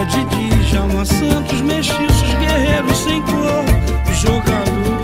[0.00, 3.64] é Didi, Jalma Santos, mestiços, guerreiros sem cor,
[4.14, 4.98] jogador,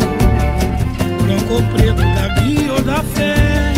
[1.22, 3.74] branco ou preto, da guia ou da fé,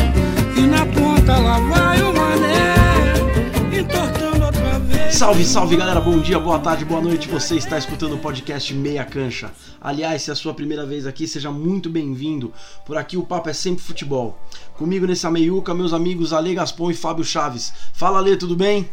[0.57, 5.15] e na ponta lá vai o mané, entortando outra vez.
[5.17, 7.27] Salve, salve galera, bom dia, boa tarde, boa noite.
[7.27, 9.51] Você está escutando o podcast Meia Cancha.
[9.81, 12.53] Aliás, se é a sua primeira vez aqui, seja muito bem-vindo.
[12.87, 14.39] Por aqui o papo é sempre futebol.
[14.75, 17.73] Comigo nessa meiuca, meus amigos Ale Gaspon e Fábio Chaves.
[17.93, 18.89] Fala Ale, tudo bem?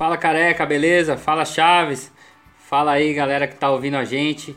[0.00, 1.14] Fala careca, beleza?
[1.14, 2.10] Fala Chaves.
[2.56, 4.56] Fala aí galera que tá ouvindo a gente.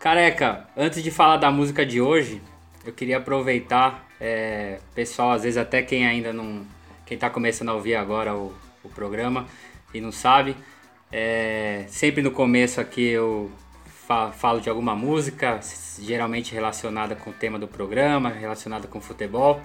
[0.00, 2.42] Careca, antes de falar da música de hoje,
[2.84, 6.66] eu queria aproveitar, é, pessoal, às vezes até quem ainda não.
[7.06, 9.46] Quem tá começando a ouvir agora o, o programa
[9.94, 10.56] e não sabe,
[11.12, 13.48] é, sempre no começo aqui eu
[14.08, 15.60] fa falo de alguma música,
[16.00, 19.60] geralmente relacionada com o tema do programa, relacionada com futebol.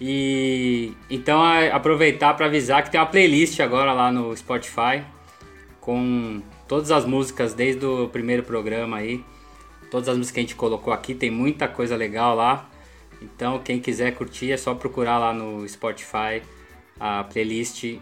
[0.00, 5.04] E então aproveitar para avisar que tem uma playlist agora lá no Spotify
[5.80, 9.24] com todas as músicas desde o primeiro programa aí.
[9.90, 12.68] Todas as músicas que a gente colocou aqui, tem muita coisa legal lá.
[13.22, 16.42] Então quem quiser curtir é só procurar lá no Spotify
[16.98, 17.98] a playlist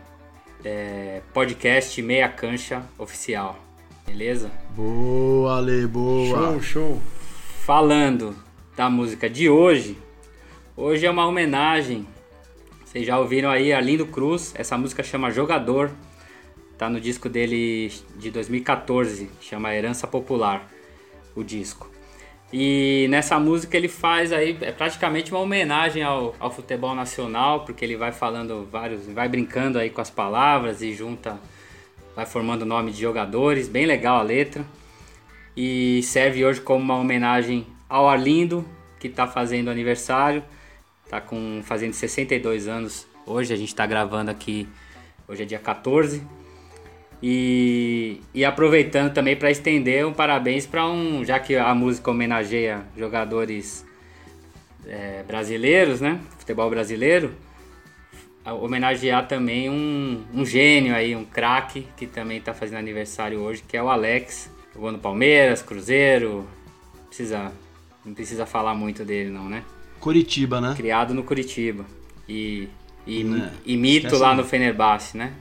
[0.65, 3.59] é, podcast Meia Cancha Oficial.
[4.07, 4.51] Beleza?
[4.71, 6.27] Boa, Ale, boa.
[6.27, 7.01] Show, show.
[7.65, 8.35] Falando
[8.77, 9.97] da música de hoje,
[10.75, 12.07] Hoje é uma homenagem.
[12.83, 15.91] Vocês já ouviram aí Arlindo Cruz, essa música chama Jogador.
[16.79, 20.67] Tá no disco dele de 2014, chama Herança Popular,
[21.37, 21.91] o disco.
[22.51, 27.85] E nessa música ele faz aí, é praticamente uma homenagem ao, ao futebol nacional, porque
[27.85, 31.39] ele vai falando vários, vai brincando aí com as palavras e junta,
[32.17, 34.65] vai formando o nome de jogadores, bem legal a letra.
[35.55, 38.67] E serve hoje como uma homenagem ao Arlindo,
[38.99, 40.43] que está fazendo aniversário.
[41.13, 44.67] Tá com fazendo 62 anos hoje, a gente está gravando aqui,
[45.29, 46.23] hoje é dia 14.
[47.23, 52.87] E, e aproveitando também para estender um parabéns para um, já que a música homenageia
[52.97, 53.85] jogadores
[54.87, 56.19] é, brasileiros, né?
[56.39, 57.35] Futebol brasileiro,
[58.47, 63.77] homenagear também um, um gênio aí, um craque que também está fazendo aniversário hoje, que
[63.77, 64.51] é o Alex.
[64.73, 66.49] Jogou no Palmeiras, Cruzeiro,
[67.09, 67.53] precisa,
[68.03, 69.63] não precisa falar muito dele não, né?
[70.03, 70.75] Curitiba, né?
[70.77, 71.87] Criado no Curitiba.
[72.29, 72.69] E,
[73.07, 73.53] e, Né?
[73.65, 74.43] e mito Esquece lá não.
[74.43, 75.33] no Fenerbahçe, né?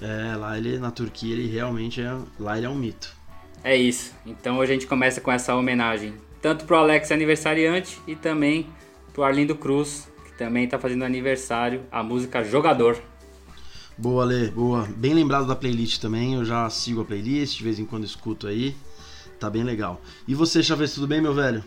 [0.00, 3.16] É, lá ele na Turquia ele realmente é, lá ele é um mito.
[3.64, 4.12] É isso.
[4.26, 6.12] Então a gente começa com essa homenagem.
[6.42, 8.66] Tanto pro Alex aniversariante e também
[9.14, 13.00] pro Arlindo Cruz, que também tá fazendo aniversário, a música Jogador.
[13.96, 14.86] Boa, Ale, boa.
[14.96, 16.34] Bem lembrado da playlist também.
[16.34, 18.74] Eu já sigo a playlist, de vez em quando escuto aí.
[19.38, 20.00] Tá bem legal.
[20.26, 21.62] E você, Chaves, tudo bem, meu velho?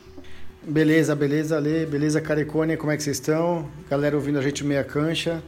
[0.68, 3.68] Beleza, beleza, Ale, beleza, Carecone, como é que vocês estão?
[3.88, 5.44] Galera ouvindo a gente meia cancha.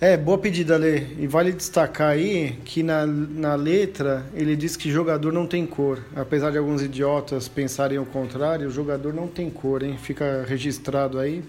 [0.00, 1.14] É, boa pedida, Ale.
[1.18, 5.98] E vale destacar aí que na, na letra ele diz que jogador não tem cor.
[6.16, 9.98] Apesar de alguns idiotas pensarem o contrário, o jogador não tem cor, hein?
[10.00, 11.44] Fica registrado aí.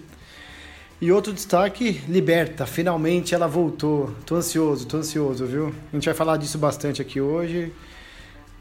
[1.00, 4.10] E outro destaque, Liberta, finalmente ela voltou.
[4.26, 5.74] Tô ansioso, tô ansioso, viu?
[5.90, 7.72] A gente vai falar disso bastante aqui hoje.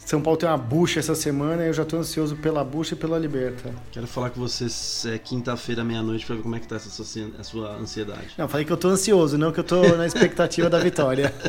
[0.05, 2.97] São Paulo tem uma bucha essa semana e eu já tô ansioso pela bucha e
[2.97, 3.73] pela Liberta.
[3.91, 7.31] Quero falar com vocês é, quinta-feira, meia-noite, pra ver como é que tá essa sua,
[7.39, 8.35] a sua ansiedade.
[8.37, 11.33] Não, falei que eu tô ansioso, não que eu tô na expectativa da vitória.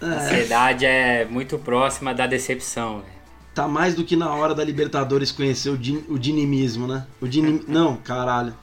[0.00, 3.00] A ansiedade é muito próxima da decepção.
[3.00, 3.12] velho.
[3.54, 7.06] Tá mais do que na hora da Libertadores conhecer o, din, o dinimismo, né?
[7.20, 7.62] O dinim...
[7.68, 8.54] Não, caralho.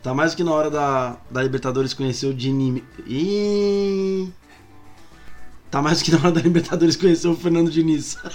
[0.00, 2.84] Tá mais do que na hora da, da Libertadores conhecer o dinim...
[3.04, 4.32] Ih...
[5.70, 8.18] Tá mais do que na hora da Libertadores conhecer o Fernando Diniz.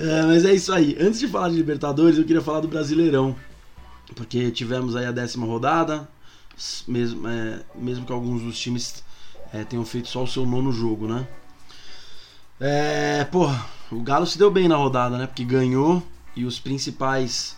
[0.00, 0.96] É, mas é isso aí.
[1.00, 3.34] Antes de falar de Libertadores, eu queria falar do Brasileirão.
[4.14, 6.08] Porque tivemos aí a décima rodada,
[6.86, 9.02] mesmo, é, mesmo que alguns dos times
[9.52, 11.26] é, tenham feito só o seu nono jogo, né?
[12.60, 15.26] É, porra, o Galo se deu bem na rodada, né?
[15.26, 16.02] Porque ganhou
[16.36, 17.56] e os principais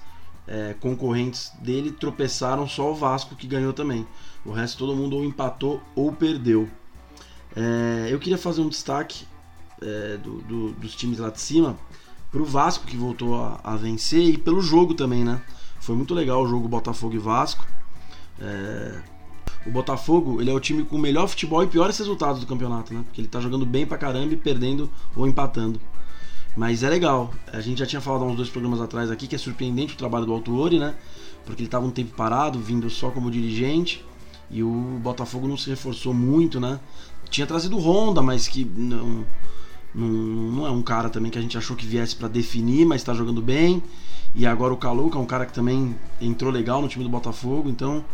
[0.48, 4.06] é, concorrentes dele tropeçaram, só o Vasco que ganhou também.
[4.44, 6.68] O resto todo mundo ou empatou ou perdeu.
[7.54, 9.26] É, eu queria fazer um destaque
[9.82, 11.76] é, do- do- dos times lá de cima
[12.30, 15.42] pro Vasco que voltou a, a vencer e pelo jogo também, né?
[15.80, 17.66] Foi muito legal o jogo Botafogo e Vasco.
[18.40, 19.00] É,
[19.66, 22.94] o Botafogo ele é o time com o melhor futebol e piores resultados do campeonato,
[22.94, 23.02] né?
[23.04, 25.80] Porque ele tá jogando bem pra caramba e perdendo ou empatando.
[26.56, 27.32] Mas é legal.
[27.52, 29.96] A gente já tinha falado há uns dois programas atrás aqui que é surpreendente o
[29.96, 30.94] trabalho do Altuori, né?
[31.44, 34.04] Porque ele estava um tempo parado, vindo só como dirigente.
[34.50, 36.80] E o Botafogo não se reforçou muito, né?
[37.28, 39.24] Tinha trazido o Honda, mas que não,
[39.94, 43.00] não, não é um cara também que a gente achou que viesse para definir, mas
[43.00, 43.82] está jogando bem.
[44.34, 47.68] E agora o Caluca é um cara que também entrou legal no time do Botafogo,
[47.68, 48.04] então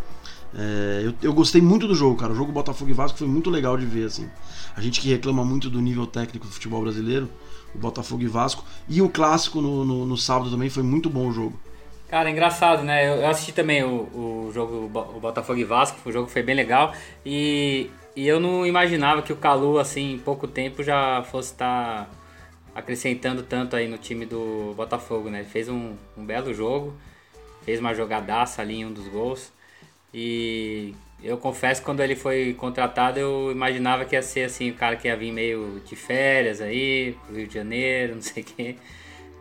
[0.55, 2.33] É, eu, eu gostei muito do jogo, cara.
[2.33, 4.27] O jogo Botafogo e Vasco foi muito legal de ver, assim.
[4.75, 7.29] A gente que reclama muito do nível técnico do futebol brasileiro,
[7.75, 8.65] o Botafogo e Vasco.
[8.89, 11.59] E o clássico no, no, no sábado também foi muito bom o jogo.
[12.17, 13.07] Cara, engraçado, né?
[13.07, 16.95] Eu assisti também o, o jogo o Botafogo e Vasco, o jogo foi bem legal.
[17.27, 22.07] E, e eu não imaginava que o Calu, assim, em pouco tempo já fosse estar
[22.07, 22.11] tá
[22.75, 25.41] acrescentando tanto aí no time do Botafogo, né?
[25.41, 26.97] Ele fez um, um belo jogo,
[27.67, 29.53] fez uma jogadaça ali em um dos gols.
[30.15, 34.75] E eu confesso que quando ele foi contratado eu imaginava que ia ser assim, o
[34.75, 38.47] cara que ia vir meio de férias aí, pro Rio de Janeiro, não sei o
[38.47, 38.77] quê.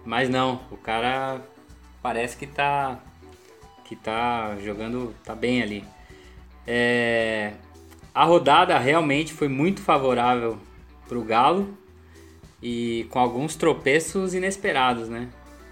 [0.04, 1.42] Mas não, o cara
[2.06, 3.00] parece que tá
[3.84, 5.84] que tá jogando tá bem ali.
[6.68, 7.54] É,
[8.14, 10.60] a rodada realmente foi muito favorável
[11.08, 11.76] para o Galo
[12.62, 15.30] e com alguns tropeços inesperados, né?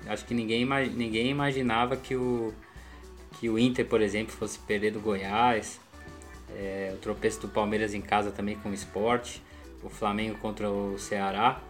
[0.07, 0.65] Acho que ninguém,
[0.95, 2.51] ninguém imaginava que o,
[3.39, 5.79] que o Inter, por exemplo, fosse perder do Goiás,
[6.55, 9.39] é, o tropeço do Palmeiras em casa também com o esporte,
[9.83, 11.61] o Flamengo contra o Ceará.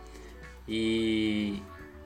[0.66, 1.62] E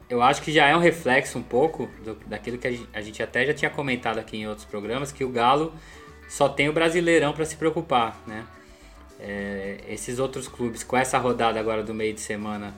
[0.10, 3.46] eu acho que já é um reflexo um pouco do, daquilo que a gente, até
[3.46, 5.74] já tinha comentado aqui em outros programas, que o Galo
[6.30, 8.46] só tem o Brasileirão para se preocupar, né?
[9.20, 12.76] É, esses outros clubes, com essa rodada agora do meio de semana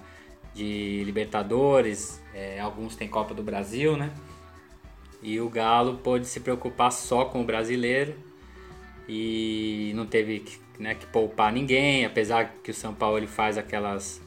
[0.53, 4.11] de Libertadores, é, alguns têm Copa do Brasil, né?
[5.21, 8.15] E o Galo pôde se preocupar só com o brasileiro
[9.07, 10.45] e não teve
[10.79, 14.21] né, que poupar ninguém, apesar que o São Paulo ele faz aquelas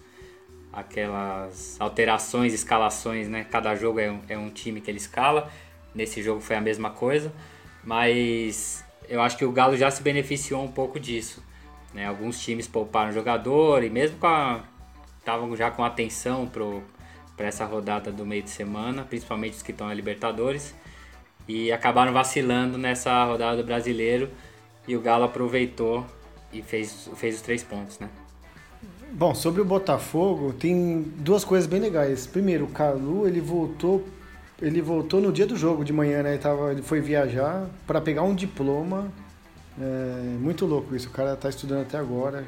[0.73, 3.45] aquelas alterações, escalações, né?
[3.51, 5.51] Cada jogo é um, é um time que ele escala.
[5.95, 7.33] Nesse jogo foi a mesma coisa,
[7.85, 11.43] mas eu acho que o Galo já se beneficiou um pouco disso.
[11.93, 12.07] Né?
[12.07, 14.65] Alguns times pouparam jogador e mesmo com a
[15.19, 16.51] estavam já com atenção
[17.37, 20.75] para essa rodada do meio de semana, principalmente os que estão na Libertadores,
[21.47, 24.29] e acabaram vacilando nessa rodada do Brasileiro
[24.87, 26.05] e o Galo aproveitou
[26.53, 28.09] e fez, fez os três pontos, né?
[29.14, 32.26] Bom, sobre o Botafogo, tem duas coisas bem legais.
[32.26, 34.03] Primeiro, o Calu, ele voltou,
[34.61, 36.31] ele voltou no dia do jogo de manhã, né?
[36.31, 39.12] Ele, tava, ele foi viajar para pegar um diploma.
[39.79, 41.09] É, muito louco isso.
[41.09, 42.47] O cara tá estudando até agora.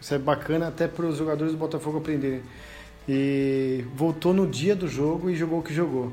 [0.00, 2.40] Isso é bacana até para os jogadores do Botafogo aprenderem.
[3.06, 6.10] E voltou no dia do jogo e jogou o que jogou.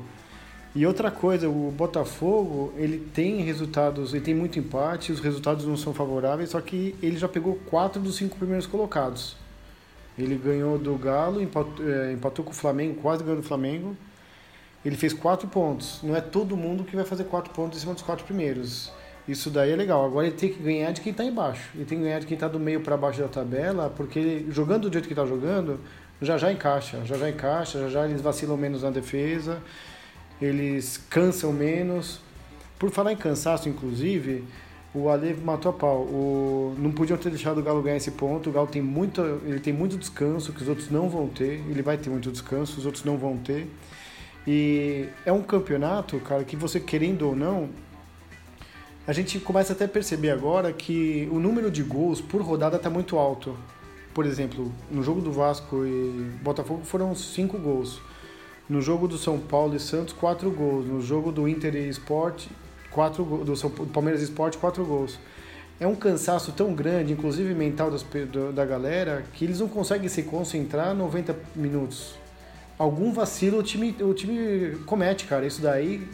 [0.74, 5.74] E outra coisa, o Botafogo, ele tem resultados, ele tem muito empate, os resultados não
[5.74, 9.45] são favoráveis, só que ele já pegou quatro dos cinco primeiros colocados.
[10.18, 13.96] Ele ganhou do Galo, empatou, é, empatou com o Flamengo, quase ganhou do Flamengo.
[14.84, 16.00] Ele fez quatro pontos.
[16.02, 18.92] Não é todo mundo que vai fazer quatro pontos em cima dos quatro primeiros.
[19.28, 20.04] Isso daí é legal.
[20.04, 21.70] Agora ele tem que ganhar de quem está embaixo.
[21.74, 24.52] Ele tem que ganhar de quem está do meio para baixo da tabela, porque ele,
[24.52, 25.80] jogando do jeito que está jogando,
[26.22, 27.04] já já encaixa.
[27.04, 29.60] Já já encaixa, já já eles vacilam menos na defesa,
[30.40, 32.20] eles cansam menos.
[32.78, 34.44] Por falar em cansaço, inclusive,
[34.96, 35.98] o Ale matou a pau.
[36.02, 36.74] O...
[36.78, 38.48] Não podiam ter deixado o Galo ganhar esse ponto.
[38.48, 41.62] O Galo tem muito, ele tem muito descanso que os outros não vão ter.
[41.68, 43.68] Ele vai ter muito descanso, os outros não vão ter.
[44.46, 47.68] E é um campeonato, cara, que você querendo ou não,
[49.06, 52.88] a gente começa até a perceber agora que o número de gols por rodada está
[52.88, 53.56] muito alto.
[54.14, 58.00] Por exemplo, no jogo do Vasco e Botafogo foram cinco gols.
[58.68, 60.86] No jogo do São Paulo e Santos, quatro gols.
[60.86, 62.46] No jogo do Inter e Sport,
[62.96, 65.18] quatro do, São, do Palmeiras Esporte, quatro gols.
[65.78, 68.04] É um cansaço tão grande, inclusive mental das,
[68.54, 72.14] da galera, que eles não conseguem se concentrar 90 minutos.
[72.78, 75.46] Algum vacilo o time, o time comete, cara.
[75.46, 76.08] Isso daí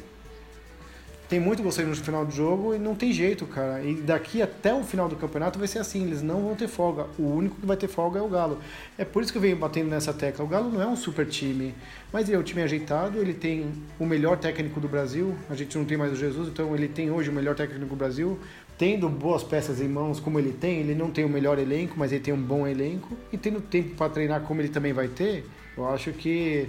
[1.33, 3.83] tem muito você no final do jogo e não tem jeito, cara.
[3.83, 7.07] E daqui até o final do campeonato vai ser assim, eles não vão ter folga.
[7.19, 8.59] O único que vai ter folga é o Galo.
[8.99, 10.45] É por isso que eu venho batendo nessa tecla.
[10.45, 11.75] O Galo não é um super time,
[12.13, 15.35] mas ele é um time ajeitado, ele tem o melhor técnico do Brasil.
[15.49, 17.97] A gente não tem mais o Jesus, então ele tem hoje o melhor técnico do
[17.97, 18.39] Brasil.
[18.77, 22.13] Tendo boas peças em mãos como ele tem, ele não tem o melhor elenco, mas
[22.13, 23.17] ele tem um bom elenco.
[23.33, 25.47] E tendo tempo para treinar como ele também vai ter,
[25.79, 26.69] eu acho que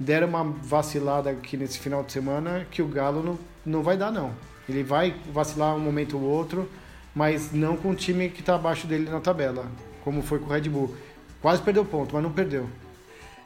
[0.00, 4.10] deram uma vacilada aqui nesse final de semana que o Galo não, não vai dar,
[4.10, 4.34] não.
[4.68, 6.68] Ele vai vacilar um momento ou outro,
[7.14, 9.70] mas não com o time que está abaixo dele na tabela,
[10.04, 10.94] como foi com o Red Bull.
[11.40, 12.68] Quase perdeu ponto, mas não perdeu.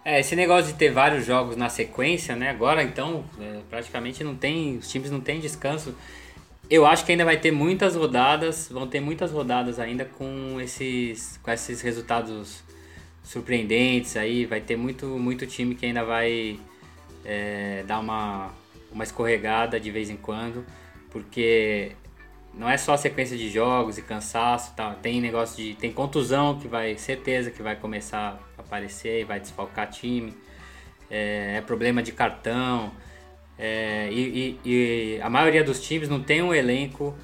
[0.05, 2.51] É, esse negócio de ter vários jogos na sequência, né?
[2.51, 5.95] Agora, então, é, praticamente não tem, os times não têm descanso.
[6.69, 11.39] Eu acho que ainda vai ter muitas rodadas, vão ter muitas rodadas ainda com esses,
[11.43, 12.63] com esses resultados
[13.23, 14.45] surpreendentes aí.
[14.45, 16.59] Vai ter muito, muito time que ainda vai
[17.25, 18.53] é, dar uma,
[18.95, 20.65] uma escorregada de vez em quando,
[21.11, 21.93] porque
[22.55, 24.95] não é só sequência de jogos e cansaço, tá?
[24.95, 25.75] tem negócio de.
[25.75, 30.33] tem contusão que vai, certeza que vai começar a aparecer e vai desfalcar time,
[31.11, 32.93] é, é problema de cartão,
[33.59, 34.71] é, e, e,
[35.17, 37.17] e, a maioria dos times não tem um elenco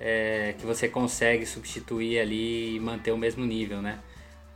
[0.00, 3.98] é, que você consegue substituir ali e manter o mesmo nível, né?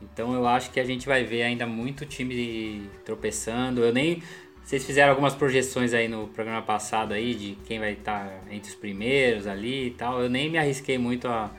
[0.01, 3.83] Então eu acho que a gente vai ver ainda muito time tropeçando.
[3.83, 4.23] Eu nem
[4.69, 8.75] vocês fizeram algumas projeções aí no programa passado aí de quem vai estar entre os
[8.75, 10.21] primeiros ali e tal.
[10.21, 11.49] Eu nem me arrisquei muito a,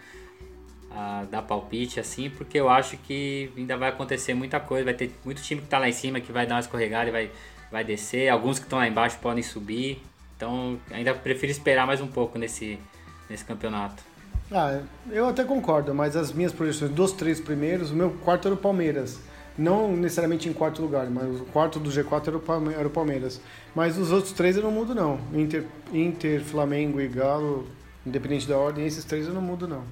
[0.93, 4.85] a dar palpite assim, porque eu acho que ainda vai acontecer muita coisa.
[4.85, 7.11] Vai ter muito time que está lá em cima que vai dar uma escorregada e
[7.11, 7.31] vai,
[7.69, 8.29] vai descer.
[8.29, 10.01] Alguns que estão lá embaixo podem subir.
[10.37, 12.79] Então ainda prefiro esperar mais um pouco nesse,
[13.29, 14.05] nesse campeonato.
[14.53, 18.55] Ah, eu até concordo, mas as minhas projeções dos três primeiros, o meu quarto era
[18.55, 19.19] o Palmeiras.
[19.59, 23.41] Não necessariamente em quarto lugar, mas o quarto do G4 era o Palmeiras.
[23.75, 25.21] Mas os outros três eu não mudo, não.
[25.35, 27.67] Inter, Inter Flamengo e Galo,
[28.07, 29.85] independente da ordem, esses três eu não mudo, não.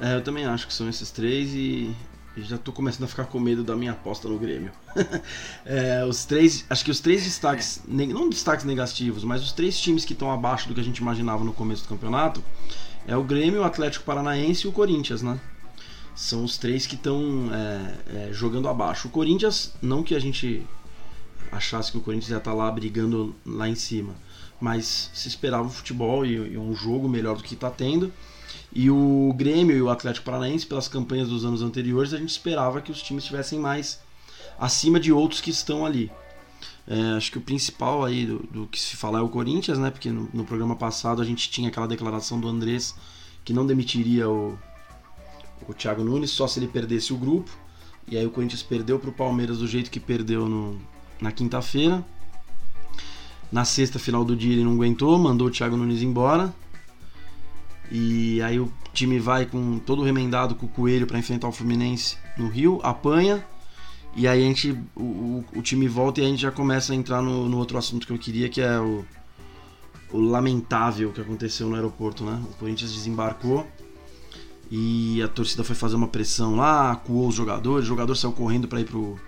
[0.00, 1.94] É, eu também acho que são esses três e
[2.36, 4.72] já estou começando a ficar com medo da minha aposta no Grêmio.
[5.64, 10.04] é, os três, acho que os três destaques, não destaques negativos, mas os três times
[10.04, 12.42] que estão abaixo do que a gente imaginava no começo do campeonato
[13.06, 15.38] é o Grêmio, o Atlético Paranaense e o Corinthians, né?
[16.14, 19.08] São os três que estão é, é, jogando abaixo.
[19.08, 20.64] O Corinthians, não que a gente
[21.50, 24.14] achasse que o Corinthians ia estar tá lá brigando lá em cima,
[24.60, 28.12] mas se esperava um futebol e, e um jogo melhor do que está tendo.
[28.72, 32.80] E o Grêmio e o Atlético Paranaense, pelas campanhas dos anos anteriores, a gente esperava
[32.80, 34.00] que os times estivessem mais
[34.58, 36.10] acima de outros que estão ali.
[36.86, 39.90] É, acho que o principal aí do, do, que se falar é o Corinthians, né?
[39.90, 42.94] Porque no, no, programa passado a gente tinha aquela declaração do Andrés
[43.44, 44.58] que não demitiria o,
[45.68, 47.50] o Thiago Nunes só se ele perdesse o grupo.
[48.06, 50.78] E aí o Corinthians perdeu para o Palmeiras do jeito que perdeu no,
[51.20, 52.04] na quinta-feira.
[53.50, 56.54] Na sexta final do dia ele não aguentou, mandou o Thiago Nunes embora.
[57.90, 62.16] E aí o time vai com todo remendado com o Coelho para enfrentar o Fluminense
[62.36, 63.44] no Rio, apanha
[64.16, 67.20] e aí a gente, o, o, time volta e a gente já começa a entrar
[67.20, 69.04] no, no outro assunto que eu queria, que é o,
[70.12, 72.40] o lamentável que aconteceu no aeroporto, né?
[72.48, 73.66] O Corinthians desembarcou
[74.70, 78.66] e a torcida foi fazer uma pressão lá, acuou os jogadores, o jogador saiu correndo
[78.66, 79.18] para ir pro,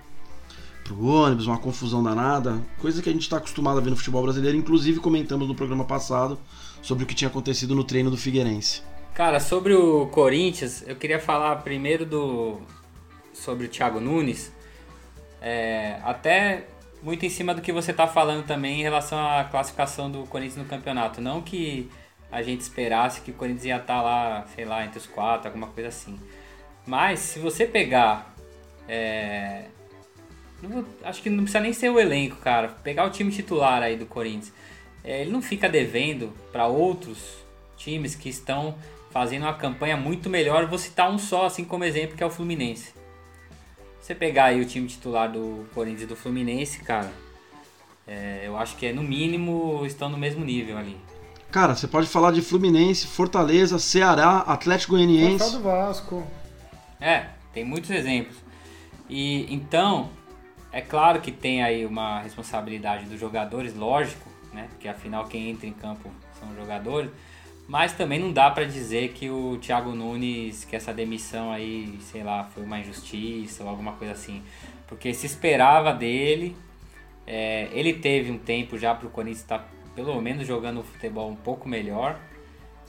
[0.84, 4.22] pro ônibus, uma confusão danada, coisa que a gente está acostumado a ver no futebol
[4.22, 6.38] brasileiro, inclusive comentamos no programa passado
[6.82, 8.82] sobre o que tinha acontecido no treino do Figueirense.
[9.14, 12.58] Cara, sobre o Corinthians, eu queria falar primeiro do
[13.32, 14.52] sobre o Thiago Nunes,
[15.40, 16.66] é, até
[17.02, 20.56] muito em cima do que você está falando também em relação à classificação do Corinthians
[20.56, 21.20] no campeonato.
[21.20, 21.88] Não que
[22.30, 25.48] a gente esperasse que o Corinthians ia estar tá lá, sei lá, entre os quatro,
[25.48, 26.18] alguma coisa assim.
[26.86, 28.34] Mas se você pegar.
[28.88, 29.64] É,
[31.02, 32.68] acho que não precisa nem ser o elenco, cara.
[32.68, 34.52] Pegar o time titular aí do Corinthians.
[35.02, 37.44] É, ele não fica devendo para outros
[37.76, 38.76] times que estão
[39.10, 40.66] fazendo uma campanha muito melhor.
[40.66, 42.92] Vou citar um só, assim como exemplo, que é o Fluminense.
[44.00, 47.10] Você pegar aí o time titular do Corinthians e do Fluminense, cara,
[48.06, 50.96] é, eu acho que é no mínimo estão no mesmo nível ali.
[51.56, 55.52] Cara, você pode falar de Fluminense, Fortaleza, Ceará, Atlético Goianiense.
[55.52, 56.22] do Vasco.
[57.00, 58.36] É, tem muitos exemplos.
[59.08, 60.10] E então,
[60.70, 64.66] é claro que tem aí uma responsabilidade dos jogadores, lógico, né?
[64.68, 67.10] Porque afinal quem entra em campo são os jogadores.
[67.66, 72.22] Mas também não dá para dizer que o Thiago Nunes, que essa demissão aí, sei
[72.22, 74.42] lá, foi uma injustiça ou alguma coisa assim.
[74.86, 76.54] Porque se esperava dele,
[77.26, 81.28] é, ele teve um tempo já para o Corinthians estar tá, pelo menos jogando futebol
[81.28, 82.20] um pouco melhor.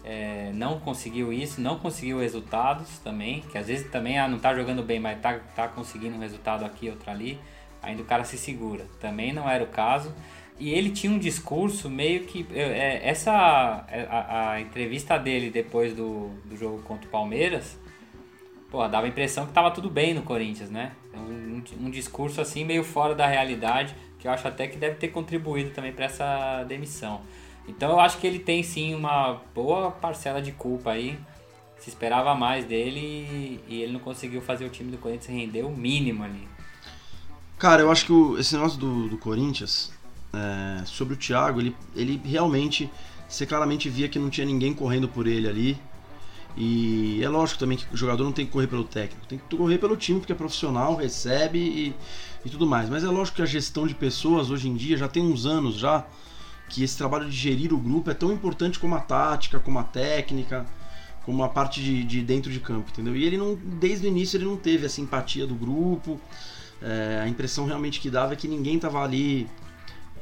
[0.04, 4.54] É, não conseguiu isso, não conseguiu resultados também, que às vezes também ah, não está
[4.54, 7.40] jogando bem, mas está tá conseguindo um resultado aqui, outro ali,
[7.82, 8.86] ainda o cara se segura.
[9.00, 10.14] Também não era o caso.
[10.60, 12.46] E ele tinha um discurso meio que.
[12.54, 13.86] É, essa.
[13.90, 17.78] É, a, a, entrevista dele depois do, do jogo contra o Palmeiras.
[18.72, 20.92] Pô, dava a impressão que tava tudo bem no Corinthians, né?
[21.14, 23.96] Um, um, discurso assim meio fora da realidade,
[24.28, 27.22] eu acho até que deve ter contribuído também para essa demissão.
[27.68, 31.18] Então eu acho que ele tem sim uma boa parcela de culpa aí.
[31.80, 35.64] Se esperava mais dele e, e ele não conseguiu fazer o time do Corinthians render
[35.64, 36.48] o mínimo ali.
[37.58, 39.92] Cara, eu acho que o, esse negócio do, do Corinthians,
[40.34, 42.90] é, sobre o Thiago, ele, ele realmente,
[43.28, 45.78] você claramente via que não tinha ninguém correndo por ele ali.
[46.56, 49.56] E é lógico também que o jogador não tem que correr pelo técnico, tem que
[49.56, 51.96] correr pelo time porque é profissional, recebe e,
[52.46, 52.90] e tudo mais.
[52.90, 55.76] Mas é lógico que a gestão de pessoas hoje em dia já tem uns anos
[55.76, 56.06] já
[56.70, 59.84] que esse trabalho de gerir o grupo é tão importante como a tática, como a
[59.84, 60.66] técnica,
[61.24, 63.16] como a parte de, de dentro de campo, entendeu?
[63.16, 66.20] E ele não, desde o início ele não teve a simpatia do grupo.
[66.82, 69.48] É, a impressão realmente que dava é que ninguém estava ali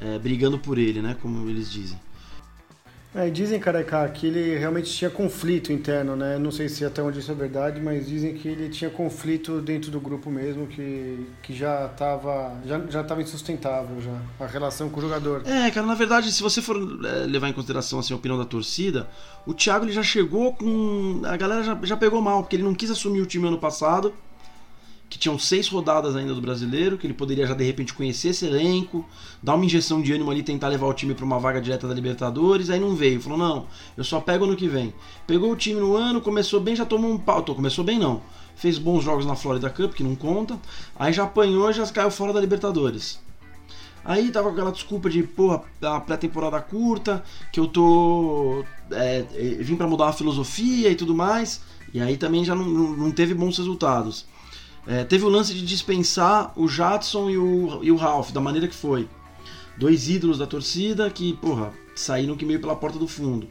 [0.00, 1.16] é, brigando por ele, né?
[1.20, 1.98] Como eles dizem.
[3.16, 6.38] É, dizem, Careca, que ele realmente tinha conflito interno, né?
[6.38, 9.90] Não sei se até onde isso é verdade, mas dizem que ele tinha conflito dentro
[9.90, 15.02] do grupo mesmo, que, que já estava já, já insustentável já, a relação com o
[15.02, 15.42] jogador.
[15.46, 18.44] É, cara, na verdade, se você for é, levar em consideração assim, a opinião da
[18.44, 19.08] torcida,
[19.46, 21.22] o Thiago ele já chegou com.
[21.24, 24.12] A galera já, já pegou mal, porque ele não quis assumir o time ano passado
[25.08, 28.44] que tinham seis rodadas ainda do brasileiro, que ele poderia já de repente conhecer esse
[28.44, 29.06] elenco,
[29.42, 31.94] dar uma injeção de ânimo ali, tentar levar o time para uma vaga direta da
[31.94, 34.92] Libertadores, aí não veio, falou: não, eu só pego ano que vem.
[35.26, 37.44] Pegou o time no ano, começou bem, já tomou um pau.
[37.44, 38.20] Começou bem não.
[38.56, 40.58] Fez bons jogos na Florida Cup, que não conta.
[40.98, 43.20] Aí já apanhou e já caiu fora da Libertadores.
[44.04, 48.64] Aí tava com aquela desculpa de, porra, a pré-temporada curta, que eu tô.
[48.90, 51.60] É, é, vim para mudar a filosofia e tudo mais.
[51.92, 54.26] E aí também já não, não teve bons resultados.
[54.86, 58.68] É, teve o lance de dispensar o Jadson e o, e o Ralph, da maneira
[58.68, 59.08] que foi.
[59.76, 63.48] Dois ídolos da torcida que, porra, saíram que meio pela porta do fundo.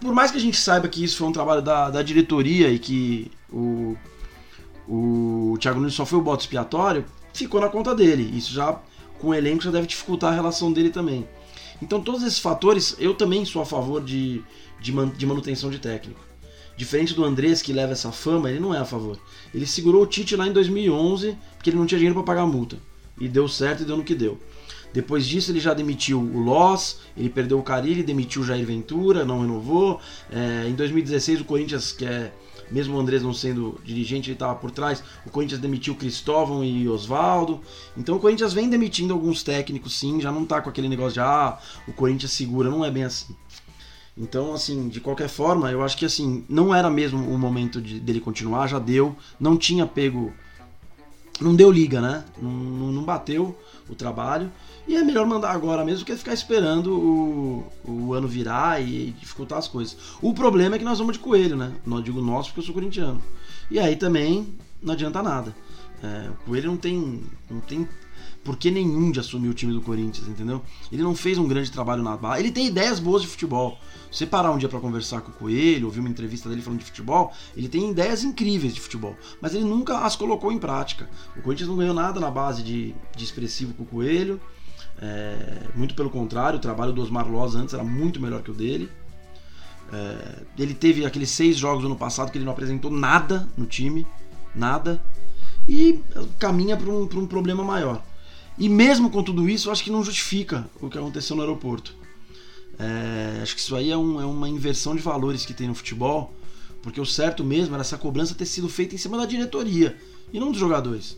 [0.00, 2.78] Por mais que a gente saiba que isso foi um trabalho da, da diretoria e
[2.78, 3.96] que o,
[4.88, 8.36] o Thiago Nunes só foi o bote expiatório, ficou na conta dele.
[8.36, 8.80] Isso já,
[9.18, 11.26] com o elenco, já deve dificultar a relação dele também.
[11.80, 14.42] Então, todos esses fatores, eu também sou a favor de,
[14.80, 16.27] de, man, de manutenção de técnico.
[16.78, 19.18] Diferente do Andrés, que leva essa fama, ele não é a favor.
[19.52, 22.46] Ele segurou o Tite lá em 2011 porque ele não tinha dinheiro para pagar a
[22.46, 22.78] multa.
[23.20, 24.38] E deu certo e deu no que deu.
[24.92, 29.24] Depois disso, ele já demitiu o Loss, ele perdeu o Carilli, demitiu o Jair Ventura,
[29.24, 30.00] não renovou.
[30.30, 32.32] É, em 2016, o Corinthians, que é,
[32.70, 36.88] mesmo o Andrés não sendo dirigente, ele estava por trás, o Corinthians demitiu Cristóvão e
[36.88, 37.60] Oswaldo.
[37.96, 41.20] Então o Corinthians vem demitindo alguns técnicos, sim, já não tá com aquele negócio de
[41.20, 41.58] ah,
[41.88, 43.34] o Corinthians segura, não é bem assim.
[44.18, 48.00] Então, assim, de qualquer forma, eu acho que assim, não era mesmo o momento de,
[48.00, 50.32] dele continuar, já deu, não tinha pego.
[51.40, 52.24] Não deu liga, né?
[52.42, 53.56] Não, não bateu
[53.88, 54.50] o trabalho.
[54.88, 59.58] E é melhor mandar agora mesmo que ficar esperando o, o ano virar e, dificultar
[59.58, 59.96] as coisas.
[60.20, 61.72] O problema é que nós vamos de coelho, né?
[61.86, 63.22] Não digo nós porque eu sou corintiano.
[63.70, 65.54] E aí também não adianta nada.
[66.02, 67.88] É, o coelho não tem, não tem
[68.48, 70.62] porquê nenhum de assumir o time do Corinthians, entendeu?
[70.90, 72.40] Ele não fez um grande trabalho na base.
[72.40, 73.78] Ele tem ideias boas de futebol.
[74.10, 76.86] Você parar um dia para conversar com o Coelho, ouvir uma entrevista dele falando de
[76.86, 81.10] futebol, ele tem ideias incríveis de futebol, mas ele nunca as colocou em prática.
[81.36, 84.40] O Corinthians não ganhou nada na base de, de expressivo com o Coelho.
[84.98, 88.54] É, muito pelo contrário, o trabalho do Osmar Loz antes era muito melhor que o
[88.54, 88.88] dele.
[89.92, 93.66] É, ele teve aqueles seis jogos no ano passado que ele não apresentou nada no
[93.66, 94.06] time,
[94.54, 94.98] nada,
[95.68, 96.02] e
[96.38, 98.02] caminha para um, um problema maior.
[98.58, 101.94] E mesmo com tudo isso, eu acho que não justifica o que aconteceu no aeroporto.
[102.78, 105.74] É, acho que isso aí é, um, é, uma inversão de valores que tem no
[105.74, 106.32] futebol,
[106.82, 109.96] porque o certo mesmo era essa cobrança ter sido feita em cima da diretoria
[110.32, 111.16] e não dos jogadores.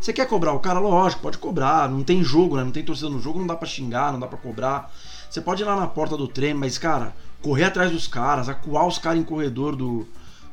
[0.00, 2.64] Você quer cobrar o cara, lógico, pode cobrar, não tem jogo, né?
[2.64, 4.92] Não tem torcida no jogo, não dá para xingar, não dá para cobrar.
[5.30, 8.86] Você pode ir lá na porta do trem, mas cara, correr atrás dos caras, acuar
[8.86, 10.06] os caras em corredor do,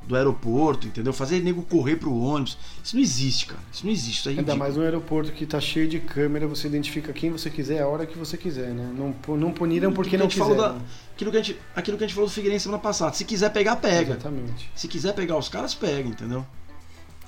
[0.07, 1.13] do aeroporto, entendeu?
[1.13, 2.57] Fazer nego correr pro ônibus.
[2.83, 3.61] Isso não existe, cara.
[3.71, 4.19] Isso não existe.
[4.19, 7.49] Isso é Ainda mais no aeroporto que tá cheio de câmera, você identifica quem você
[7.49, 8.91] quiser, a hora que você quiser, né?
[8.95, 10.57] Não, não puniram porque não quiseram.
[10.57, 10.77] Da,
[11.13, 13.13] aquilo, que a gente, aquilo que a gente falou do Figueirense semana passada.
[13.13, 14.13] Se quiser pegar, pega.
[14.13, 14.69] Exatamente.
[14.75, 16.45] Se quiser pegar os caras, pega, entendeu?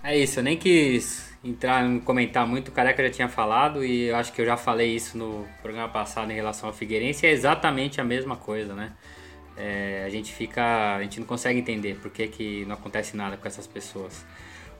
[0.04, 4.10] É isso, eu nem quis entrar em comentar muito, o Careca já tinha falado e
[4.10, 7.32] eu acho que eu já falei isso no programa passado em relação ao Figueirense, é
[7.32, 8.92] exatamente a mesma coisa, né?
[9.58, 10.96] É, a gente fica.
[10.96, 14.26] A gente não consegue entender por que, que não acontece nada com essas pessoas.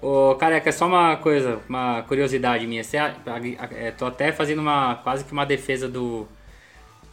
[0.02, 2.84] Ô, careca, é só uma coisa, uma curiosidade minha.
[2.84, 6.28] Você, é, tô até fazendo uma quase que uma defesa do,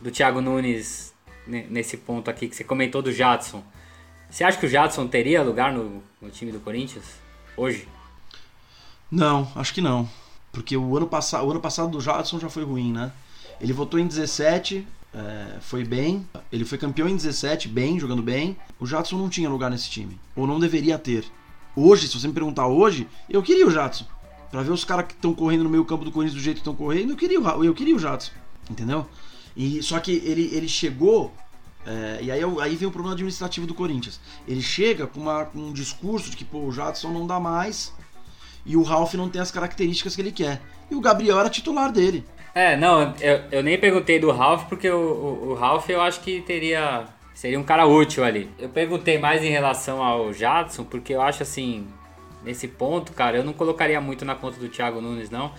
[0.00, 1.14] do Thiago Nunes
[1.46, 3.62] nesse ponto aqui que você comentou do Jadson.
[4.28, 7.04] Você acha que o Jadson teria lugar no, no time do Corinthians
[7.56, 7.86] hoje?
[9.10, 10.08] Não, acho que não.
[10.52, 13.12] Porque o ano, passado, o ano passado do Jadson já foi ruim, né?
[13.60, 16.26] Ele votou em 17, é, foi bem.
[16.52, 18.56] Ele foi campeão em 17, bem, jogando bem.
[18.78, 20.18] O Jadson não tinha lugar nesse time.
[20.36, 21.24] Ou não deveria ter.
[21.74, 24.06] Hoje, se você me perguntar hoje, eu queria o Jadson.
[24.50, 26.60] Pra ver os caras que estão correndo no meio campo do Corinthians do jeito que
[26.60, 28.32] estão correndo, eu queria, o, eu queria o Jadson.
[28.68, 29.06] Entendeu?
[29.56, 31.32] E, só que ele, ele chegou.
[31.86, 34.20] É, e aí, aí vem o problema administrativo do Corinthians.
[34.46, 37.92] Ele chega com, uma, com um discurso de que pô, o Jadson não dá mais
[38.66, 40.60] e o Ralph não tem as características que ele quer.
[40.90, 42.24] E o Gabriel era titular dele.
[42.54, 46.20] É, não, eu, eu nem perguntei do Ralph, porque o, o, o Ralph eu acho
[46.20, 47.04] que teria.
[47.34, 48.50] Seria um cara útil ali.
[48.58, 51.86] Eu perguntei mais em relação ao Jadson, porque eu acho assim,
[52.44, 55.52] nesse ponto, cara, eu não colocaria muito na conta do Thiago Nunes, não.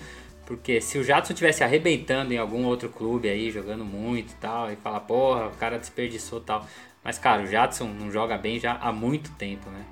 [0.46, 4.72] Porque se o Jadson tivesse arrebentando em algum outro clube aí, jogando muito e tal,
[4.72, 6.68] e falar, porra, o cara desperdiçou tal.
[7.04, 9.84] Mas, cara, o Jadson não joga bem já há muito tempo, né?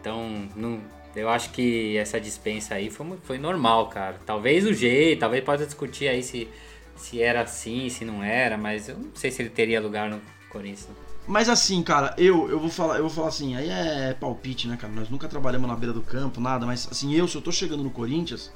[0.00, 0.80] Então, não,
[1.14, 4.20] eu acho que essa dispensa aí foi, foi normal, cara.
[4.26, 6.48] Talvez o jeito, talvez possa discutir aí se,
[6.96, 10.20] se era assim, se não era, mas eu não sei se ele teria lugar no
[10.50, 10.88] Corinthians.
[11.26, 14.76] Mas assim, cara, eu, eu vou falar, eu vou falar assim, aí é palpite, né,
[14.76, 14.92] cara?
[14.92, 17.82] Nós nunca trabalhamos na beira do campo, nada, mas assim, eu, se eu tô chegando
[17.82, 18.52] no Corinthians,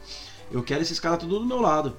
[0.51, 1.97] eu quero esses caras tudo do meu lado.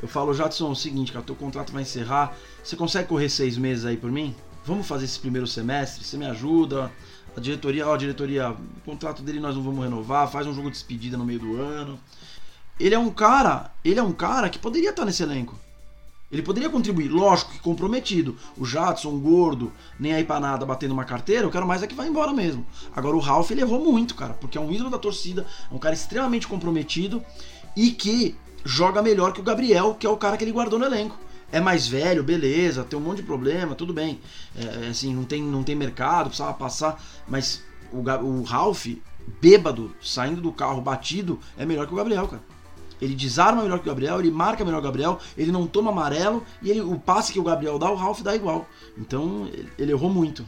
[0.00, 2.36] Eu falo, Jadson, é o seguinte, cara, teu contrato vai encerrar.
[2.62, 4.34] Você consegue correr seis meses aí por mim?
[4.64, 6.04] Vamos fazer esse primeiro semestre?
[6.04, 6.90] Você me ajuda?
[7.38, 10.66] A diretoria, ó, a diretoria, o contrato dele nós não vamos renovar, faz um jogo
[10.68, 11.96] de despedida no meio do ano.
[12.80, 15.56] Ele é um cara, ele é um cara que poderia estar nesse elenco.
[16.32, 18.36] Ele poderia contribuir, lógico que comprometido.
[18.56, 21.94] O Jadson, gordo, nem aí pra nada batendo uma carteira, eu quero mais é que
[21.94, 22.66] vá embora mesmo.
[22.94, 25.78] Agora o Ralph ele errou muito, cara, porque é um ídolo da torcida, é um
[25.78, 27.22] cara extremamente comprometido
[27.76, 30.86] e que joga melhor que o Gabriel, que é o cara que ele guardou no
[30.86, 31.16] elenco.
[31.50, 34.20] É mais velho, beleza, tem um monte de problema, tudo bem.
[34.54, 38.86] É, é assim, não tem, não tem mercado, precisava passar, mas o, o Ralph,
[39.40, 42.42] bêbado, saindo do carro batido, é melhor que o Gabriel, cara.
[43.00, 45.90] Ele desarma melhor que o Gabriel, ele marca melhor que o Gabriel, ele não toma
[45.90, 48.68] amarelo e ele, o passe que o Gabriel dá, o Ralph dá igual.
[48.96, 50.44] Então ele errou muito.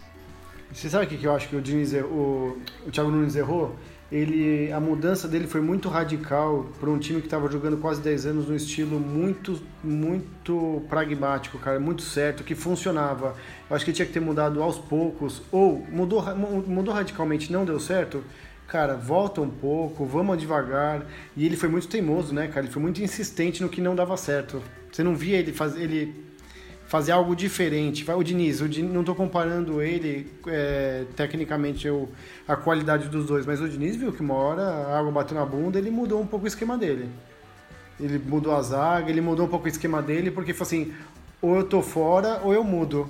[0.72, 3.76] Você sabe o que eu acho que o, Diniz, o, o Thiago Nunes errou?
[4.10, 8.26] Ele, a mudança dele foi muito radical para um time que estava jogando quase 10
[8.26, 13.36] anos num estilo muito, muito pragmático, cara, muito certo, que funcionava.
[13.68, 16.24] Eu acho que tinha que ter mudado aos poucos, ou mudou,
[16.66, 18.24] mudou radicalmente, não deu certo
[18.70, 21.04] cara, volta um pouco, vamos devagar.
[21.36, 22.60] E ele foi muito teimoso, né, cara?
[22.60, 24.62] Ele foi muito insistente no que não dava certo.
[24.90, 26.29] Você não via ele fazer, ele
[26.90, 28.04] fazer algo diferente.
[28.10, 32.08] O Diniz, o Diniz não estou comparando ele é, tecnicamente eu,
[32.48, 35.46] a qualidade dos dois, mas o Diniz viu que uma hora a água bateu na
[35.46, 37.08] bunda, ele mudou um pouco o esquema dele.
[38.00, 40.92] Ele mudou a zaga, ele mudou um pouco o esquema dele, porque foi assim,
[41.40, 43.08] ou eu tô fora ou eu mudo.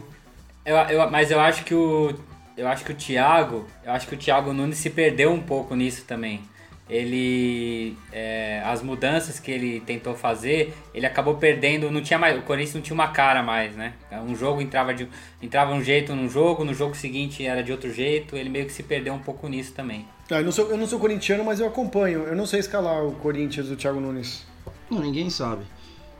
[0.62, 2.14] Eu, eu, mas eu acho que o
[2.58, 5.74] eu acho que o Thiago, eu acho que o Thiago Nunes se perdeu um pouco
[5.74, 6.42] nisso também.
[6.90, 11.88] Ele, é, as mudanças que ele tentou fazer, ele acabou perdendo.
[11.90, 13.94] Não tinha mais, o Corinthians não tinha uma cara mais, né?
[14.26, 15.08] Um jogo entrava de,
[15.40, 18.36] entrava um jeito num jogo, no jogo seguinte era de outro jeito.
[18.36, 20.04] Ele meio que se perdeu um pouco nisso também.
[20.28, 22.24] Ah, eu, não sou, eu não sou corintiano, mas eu acompanho.
[22.24, 24.44] Eu não sei escalar o Corinthians do Thiago Nunes.
[24.90, 25.64] Não, ninguém sabe.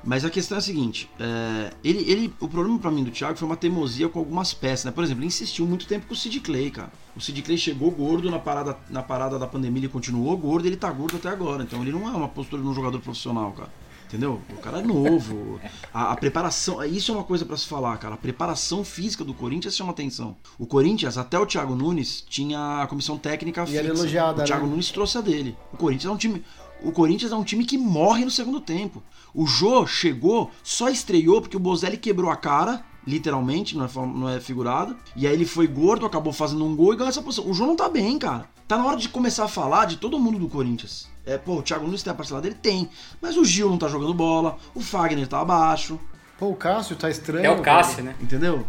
[0.03, 3.39] Mas a questão é a seguinte: é, ele, ele, o problema para mim do Thiago
[3.39, 4.91] foi uma teimosia com algumas peças, né?
[4.91, 6.93] Por exemplo, ele insistiu muito tempo com o Sid Clay, cara.
[7.17, 10.77] O Sid Clay chegou gordo na parada, na parada da pandemia, ele continuou gordo, ele
[10.77, 11.63] tá gordo até agora.
[11.63, 13.71] Então ele não é uma postura de um jogador profissional, cara.
[14.11, 14.41] Entendeu?
[14.51, 15.61] O cara é novo.
[15.95, 16.85] A, a preparação.
[16.85, 18.15] Isso é uma coisa para se falar, cara.
[18.15, 20.37] A preparação física do Corinthians chama atenção.
[20.59, 23.85] O Corinthians, até o Thiago Nunes, tinha a comissão técnica e fixa.
[23.85, 24.71] Elogiada, o Thiago né?
[24.73, 25.57] Nunes trouxe a dele.
[25.73, 26.45] O Corinthians é um time.
[26.83, 29.03] O Corinthians é um time que morre no segundo tempo.
[29.35, 34.29] O Jô chegou, só estreou porque o Bozelli quebrou a cara, literalmente, não é, não
[34.29, 34.97] é figurado.
[35.14, 37.49] E aí ele foi gordo, acabou fazendo um gol e ganhou essa posição.
[37.49, 38.49] O Jô não tá bem, cara.
[38.66, 41.09] Tá na hora de começar a falar de todo mundo do Corinthians.
[41.27, 42.55] É, pô, o Thiago Nunes tem a parcela dele?
[42.55, 42.88] Tem.
[43.21, 45.99] Mas o Gil não tá jogando bola, o Fagner tá abaixo.
[46.38, 47.45] Pô, o Cássio tá estranho.
[47.45, 48.14] É o Cássio, né?
[48.21, 48.66] Entendeu?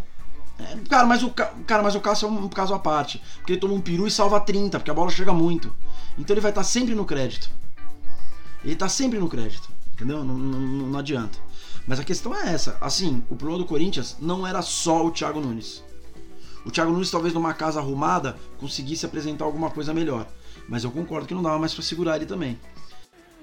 [0.60, 3.22] É, cara, mas o, cara, mas o Cássio é um caso à parte.
[3.38, 5.74] Porque ele toma um peru e salva 30, porque a bola chega muito.
[6.18, 7.50] Então ele vai estar tá sempre no crédito.
[8.64, 10.24] Ele tá sempre no crédito, entendeu?
[10.24, 11.40] Não, não, não adianta.
[11.88, 12.78] Mas a questão é essa.
[12.80, 15.84] Assim, o problema do Corinthians não era só o Thiago Nunes.
[16.64, 20.28] O Thiago Nunes, talvez numa casa arrumada, conseguisse apresentar alguma coisa melhor.
[20.70, 22.58] Mas eu concordo que não dava mais para segurar ele também.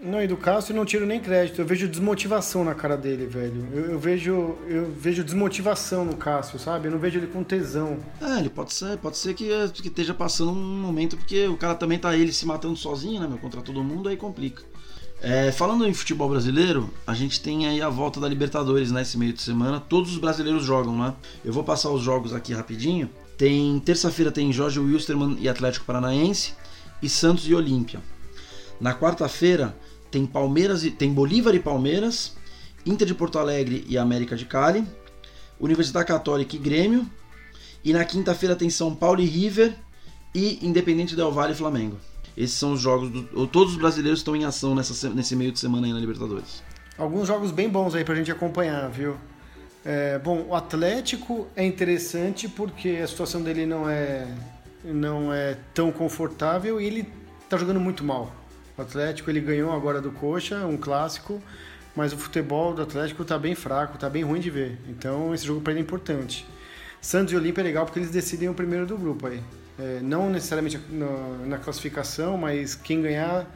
[0.00, 1.61] Não, e do Cássio não tiro nem crédito.
[1.61, 3.66] Eu vejo desmotivação na cara dele, velho.
[3.72, 6.87] Eu, eu, vejo eu vejo desmotivação no Cássio, sabe?
[6.87, 7.98] Eu não vejo ele com tesão.
[8.20, 11.74] É, ele pode ser, pode ser que, que esteja passando um momento porque o cara
[11.74, 14.62] também tá ele se matando sozinho, né, meu, contra todo mundo, aí complica.
[15.20, 19.24] É, falando em futebol brasileiro, a gente tem aí a volta da Libertadores nesse né,
[19.24, 19.81] meio de semana.
[19.81, 21.12] Todos os brasileiros jogam, né?
[21.44, 23.11] Eu vou passar os jogos aqui rapidinho.
[23.37, 26.54] Tem terça-feira tem Jorge Wilstermann e Atlético Paranaense
[27.02, 28.00] e Santos e Olímpia.
[28.81, 29.76] Na quarta-feira
[30.11, 32.37] tem Palmeiras e tem Bolívar e Palmeiras,
[32.87, 34.87] Inter de Porto Alegre e América de Cali,
[35.59, 37.04] Universidade Católica e Grêmio.
[37.85, 39.74] E na quinta-feira tem São Paulo e River
[40.35, 41.98] e Independente Del Valle e Flamengo.
[42.38, 43.11] Esses são os jogos.
[43.11, 46.62] Do, todos os brasileiros estão em ação nessa, nesse meio de semana aí na Libertadores.
[46.96, 49.16] Alguns jogos bem bons aí pra gente acompanhar, viu?
[49.85, 54.29] É, bom, o Atlético é interessante porque a situação dele não é,
[54.85, 57.09] não é tão confortável e ele
[57.48, 58.33] tá jogando muito mal.
[58.77, 61.42] O Atlético ele ganhou agora do Coxa, um clássico,
[61.96, 64.79] mas o futebol do Atlético tá bem fraco, tá bem ruim de ver.
[64.88, 66.46] Então esse jogo para ele é importante.
[67.01, 69.42] Santos e Olímpia é legal porque eles decidem o primeiro do grupo aí.
[69.78, 73.46] É, não necessariamente na, na, classificação, mas quem ganhar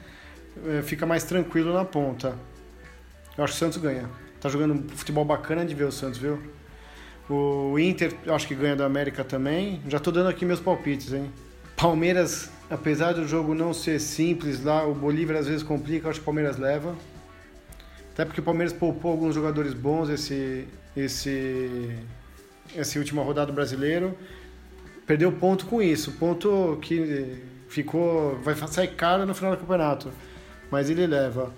[0.66, 2.36] é, fica mais tranquilo na ponta.
[3.36, 4.08] Eu acho que o Santos ganha.
[4.40, 6.38] Tá jogando futebol bacana de ver o Santos, viu?
[7.28, 9.80] O Inter, acho que ganha da América também.
[9.88, 11.30] Já tô dando aqui meus palpites, hein?
[11.76, 16.22] Palmeiras, apesar do jogo não ser simples lá, o Bolívar às vezes complica, acho que
[16.22, 16.96] o Palmeiras leva.
[18.12, 21.96] Até porque o Palmeiras poupou alguns jogadores bons esse, esse
[22.76, 24.16] essa última rodada do brasileiro.
[25.06, 26.12] Perdeu ponto com isso.
[26.12, 28.38] Ponto que ficou.
[28.42, 30.12] vai sair caro no final do campeonato.
[30.70, 31.52] Mas ele leva.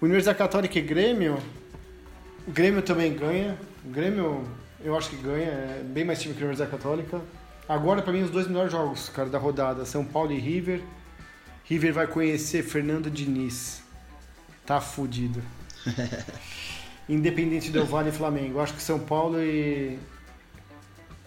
[0.00, 1.38] Universidade Católica e Grêmio.
[2.46, 3.58] O Grêmio também ganha.
[3.84, 4.44] O Grêmio,
[4.82, 5.50] eu acho que ganha.
[5.50, 7.20] É bem mais time que a Universidade Católica.
[7.68, 9.84] Agora, para mim, os dois melhores jogos, cara, da rodada.
[9.84, 10.80] São Paulo e River.
[11.64, 13.82] River vai conhecer Fernando Diniz.
[14.66, 15.42] Tá fudido.
[17.08, 18.60] Independente do Vale e Flamengo.
[18.60, 19.98] Acho que São Paulo e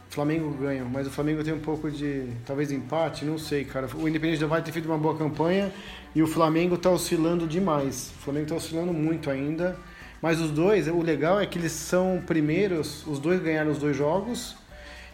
[0.10, 3.88] Flamengo ganham, mas o Flamengo tem um pouco de talvez empate, não sei, cara.
[3.96, 5.72] O Independente Vale tem feito uma boa campanha
[6.16, 8.14] e o Flamengo tá oscilando demais.
[8.18, 9.78] O Flamengo tá oscilando muito ainda.
[10.22, 13.96] Mas os dois, o legal é que eles são primeiros, os dois ganharam os dois
[13.96, 14.56] jogos.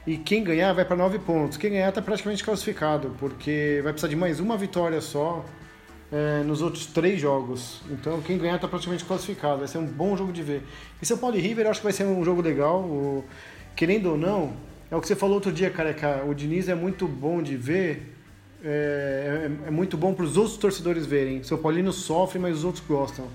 [0.05, 1.57] E quem ganhar vai para nove pontos.
[1.57, 5.45] Quem ganhar está praticamente classificado, porque vai precisar de mais uma vitória só
[6.11, 7.81] é, nos outros três jogos.
[7.89, 9.59] Então quem ganhar está praticamente classificado.
[9.59, 10.63] Vai ser um bom jogo de ver.
[11.01, 12.79] E São Paulo e River eu acho que vai ser um jogo legal.
[12.81, 13.25] O,
[13.75, 14.53] querendo ou não,
[14.93, 16.23] é o que você falou outro dia, careca.
[16.23, 18.15] O Diniz é muito bom de ver.
[18.63, 21.41] É, é, é muito bom para os outros torcedores verem.
[21.41, 23.25] São Paulino sofre, mas os outros gostam.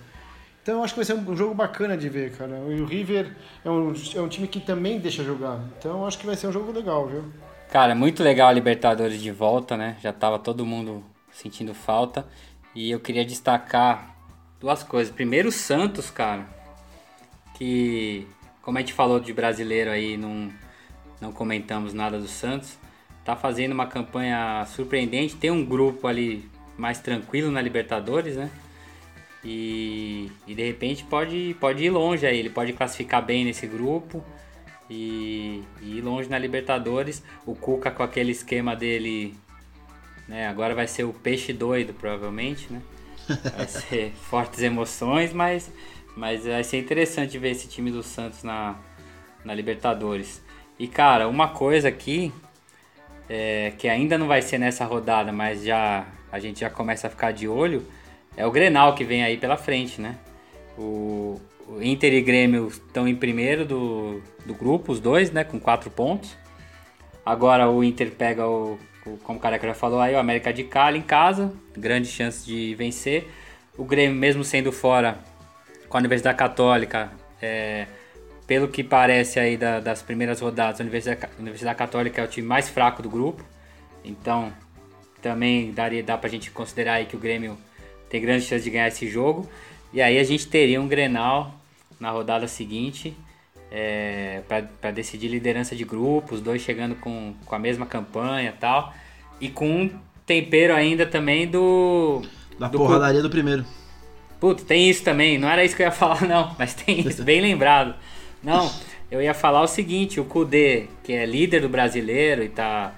[0.62, 2.60] Então eu acho que vai ser um jogo bacana de ver, cara.
[2.68, 5.60] E o River é um, é um time que também deixa jogar.
[5.76, 7.24] Então eu acho que vai ser um jogo legal, viu?
[7.72, 9.96] Cara, muito legal a Libertadores de volta, né?
[10.00, 12.24] Já tava todo mundo sentindo falta.
[12.72, 14.14] E eu queria destacar
[14.60, 15.12] duas coisas.
[15.12, 16.46] Primeiro, o Santos, cara.
[17.56, 18.28] Que,
[18.62, 20.52] como a gente falou de brasileiro aí, não,
[21.20, 22.78] não comentamos nada do Santos.
[23.24, 25.36] Tá fazendo uma campanha surpreendente.
[25.36, 28.50] Tem um grupo ali mais tranquilo na Libertadores, né?
[29.44, 32.38] E, e de repente pode, pode ir longe aí.
[32.38, 34.24] Ele pode classificar bem nesse grupo
[34.88, 37.22] e, e ir longe na Libertadores.
[37.44, 39.36] O Cuca com aquele esquema dele
[40.28, 40.46] né?
[40.46, 42.82] Agora vai ser o peixe doido, provavelmente, né?
[43.56, 45.72] Vai ser fortes emoções, mas,
[46.14, 48.76] mas vai ser interessante ver esse time do Santos na,
[49.42, 50.42] na Libertadores.
[50.78, 52.32] E cara, uma coisa aqui
[53.28, 57.10] é, que ainda não vai ser nessa rodada, mas já a gente já começa a
[57.10, 57.84] ficar de olho,
[58.36, 60.16] é o Grenal que vem aí pela frente, né?
[60.76, 65.42] O, o Inter e Grêmio estão em primeiro do, do grupo, os dois, né?
[65.42, 66.36] Com quatro pontos.
[67.26, 68.78] Agora o Inter pega o
[69.22, 72.74] como o Careca já falou aí, o América de Cali em casa, grande chance de
[72.74, 73.28] vencer.
[73.76, 75.18] O Grêmio, mesmo sendo fora
[75.88, 77.10] com a Universidade Católica,
[77.40, 77.86] é,
[78.48, 82.26] pelo que parece aí da, das primeiras rodadas, a Universidade, a Universidade, Católica é o
[82.26, 83.44] time mais fraco do grupo.
[84.02, 84.50] Então,
[85.20, 87.58] também daria, dá pra gente considerar aí que o Grêmio
[88.08, 89.46] tem grande chance de ganhar esse jogo.
[89.92, 91.54] E aí a gente teria um Grenal
[92.00, 93.14] na rodada seguinte
[93.70, 94.40] é,
[94.80, 98.94] para decidir liderança de grupos, dois chegando com, com a mesma campanha e tal.
[99.38, 99.90] E com um
[100.24, 102.22] tempero ainda também do.
[102.58, 103.66] Da do porradaria do primeiro.
[104.40, 105.36] Puta, tem isso também.
[105.36, 107.94] Não era isso que eu ia falar, não, mas tem isso, bem lembrado.
[108.42, 108.70] Não,
[109.10, 112.94] eu ia falar o seguinte: o Kudê, que é líder do brasileiro e tá,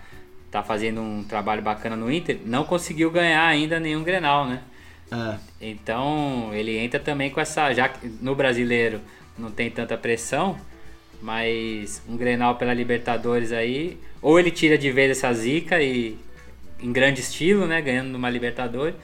[0.50, 4.60] tá fazendo um trabalho bacana no Inter, não conseguiu ganhar ainda nenhum grenal, né?
[5.12, 5.36] É.
[5.60, 7.72] Então ele entra também com essa.
[7.72, 9.00] Já que no brasileiro
[9.38, 10.58] não tem tanta pressão,
[11.20, 16.18] mas um Grenal pela Libertadores aí, ou ele tira de vez essa zica e
[16.82, 18.94] em grande estilo, né, ganhando numa Libertadores,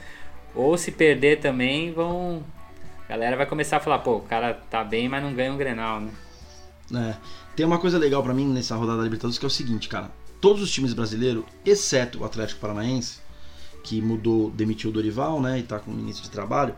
[0.55, 2.43] ou se perder também vão
[3.07, 5.57] a galera vai começar a falar, pô, o cara tá bem, mas não ganha um
[5.57, 6.11] Grenal, né?
[6.93, 7.15] É.
[7.55, 10.11] Tem uma coisa legal para mim nessa rodada da Libertadores que é o seguinte, cara.
[10.39, 13.19] Todos os times brasileiros, exceto o Atlético Paranaense,
[13.83, 16.75] que mudou, demitiu o Dorival, né, e tá com o início de trabalho,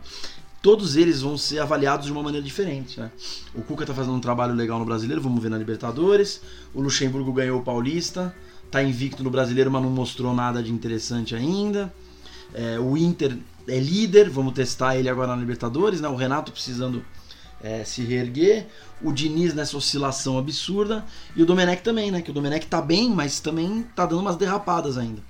[0.62, 3.00] todos eles vão ser avaliados de uma maneira diferente.
[3.00, 3.10] Né?
[3.54, 6.40] O Cuca está fazendo um trabalho legal no Brasileiro, vamos ver na Libertadores.
[6.74, 11.34] O Luxemburgo ganhou o Paulista, está invicto no Brasileiro, mas não mostrou nada de interessante
[11.34, 11.92] ainda.
[12.52, 16.00] É, o Inter é líder, vamos testar ele agora na Libertadores.
[16.00, 16.08] Né?
[16.08, 17.04] O Renato precisando
[17.62, 18.66] é, se reerguer.
[19.02, 21.04] O Diniz nessa oscilação absurda.
[21.34, 22.22] E o Domenech também, né?
[22.22, 25.22] Que o Domenech tá bem, mas também tá dando umas derrapadas ainda.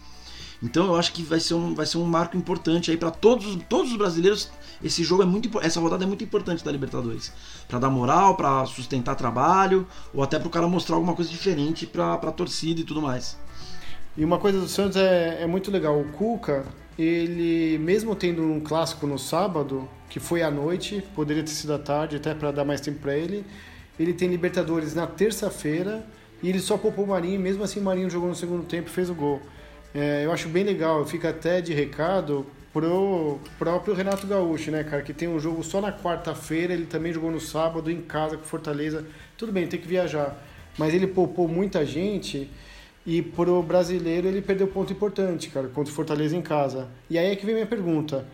[0.62, 3.58] Então eu acho que vai ser um, vai ser um marco importante aí para todos,
[3.68, 4.50] todos os brasileiros
[4.82, 7.32] esse jogo é muito essa rodada é muito importante da Libertadores
[7.66, 11.86] para dar moral para sustentar trabalho ou até para o cara mostrar alguma coisa diferente
[11.86, 13.38] para a torcida e tudo mais
[14.16, 16.66] e uma coisa do Santos é, é muito legal o Cuca
[17.02, 21.78] ele mesmo tendo um clássico no sábado que foi à noite poderia ter sido à
[21.78, 23.44] tarde até para dar mais tempo para ele
[23.98, 26.04] ele tem Libertadores na terça-feira
[26.42, 28.92] e ele só poupou o Marinho mesmo assim o Marinho jogou no segundo tempo e
[28.92, 29.40] fez o gol
[29.94, 35.02] é, eu acho bem legal fica até de recado pro próprio Renato Gaúcho, né, cara?
[35.02, 38.44] Que tem um jogo só na quarta-feira, ele também jogou no sábado em casa com
[38.44, 39.04] Fortaleza.
[39.36, 40.36] Tudo bem, tem que viajar.
[40.78, 42.48] Mas ele poupou muita gente
[43.06, 46.88] e pro brasileiro ele perdeu ponto importante, cara, contra o Fortaleza em casa.
[47.08, 48.26] E aí é que vem minha pergunta.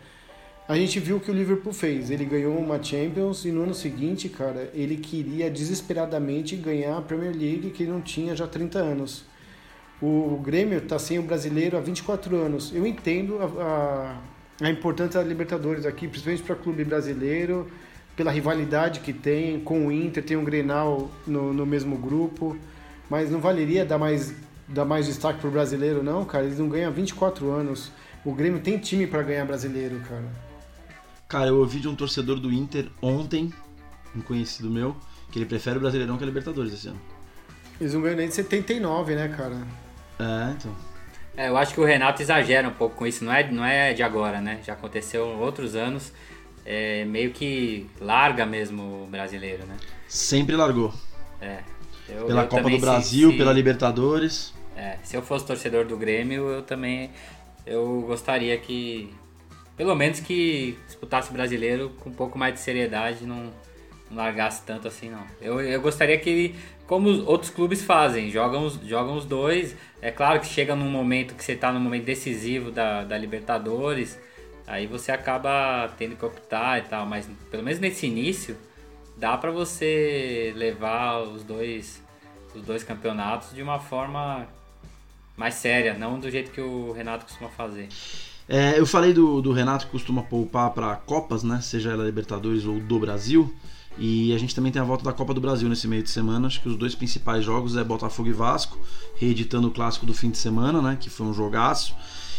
[0.69, 2.11] A gente viu o que o Liverpool fez.
[2.11, 7.31] Ele ganhou uma Champions e no ano seguinte, cara, ele queria desesperadamente ganhar a Premier
[7.31, 9.25] League que ele não tinha já há 30 anos.
[10.03, 12.75] O Grêmio está sem o brasileiro há 24 anos.
[12.75, 14.19] Eu entendo a,
[14.61, 17.71] a, a importância da Libertadores aqui, principalmente para o clube brasileiro,
[18.17, 22.57] pela rivalidade que tem com o Inter, tem um Grenal no, no mesmo grupo,
[23.09, 24.35] mas não valeria dar mais,
[24.69, 26.45] dar mais destaque para o brasileiro, não, cara.
[26.45, 27.91] Eles não ganham há 24 anos.
[28.25, 30.25] O Grêmio tem time para ganhar brasileiro, cara.
[31.29, 33.53] Cara, eu ouvi de um torcedor do Inter ontem,
[34.15, 34.97] um conhecido meu,
[35.31, 37.01] que ele prefere o Brasileirão que a Libertadores esse ano.
[37.81, 39.57] Eles não ganham nem de 79, né, cara?
[40.19, 40.75] É, então.
[41.37, 43.93] É, eu acho que o Renato exagera um pouco com isso, não é, não é
[43.93, 44.61] de agora, né?
[44.65, 46.13] Já aconteceu outros anos,
[46.65, 49.77] é, meio que larga mesmo o brasileiro, né?
[50.09, 50.95] Sempre largou.
[51.41, 51.59] É.
[52.09, 54.55] Eu, pela eu Copa do Brasil, se, pela Libertadores.
[54.77, 57.11] É, se eu fosse torcedor do Grêmio, eu também
[57.65, 59.13] eu gostaria que
[59.77, 63.53] pelo menos que disputasse brasileiro com um pouco mais de seriedade, não,
[64.11, 65.25] não largasse tanto assim não.
[65.41, 66.55] Eu, eu gostaria que
[66.87, 69.77] como os outros clubes fazem, jogam os, jogam os dois.
[70.01, 74.19] É claro que chega num momento que você está no momento decisivo da, da Libertadores,
[74.67, 78.57] aí você acaba tendo que optar e tal, mas pelo menos nesse início
[79.17, 82.05] dá para você levar os dois
[82.55, 84.49] os dois campeonatos de uma forma
[85.37, 87.89] mais séria, não do jeito que o Renato costuma fazer.
[88.49, 91.61] É, eu falei do, do Renato que costuma poupar para Copas, né?
[91.61, 93.53] Seja ela Libertadores ou do Brasil.
[93.99, 96.47] E a gente também tem a volta da Copa do Brasil nesse meio de semana.
[96.47, 98.79] Acho que os dois principais jogos é Botafogo e Vasco,
[99.17, 100.97] reeditando o clássico do fim de semana, né?
[101.01, 101.95] Que foi um jogaço.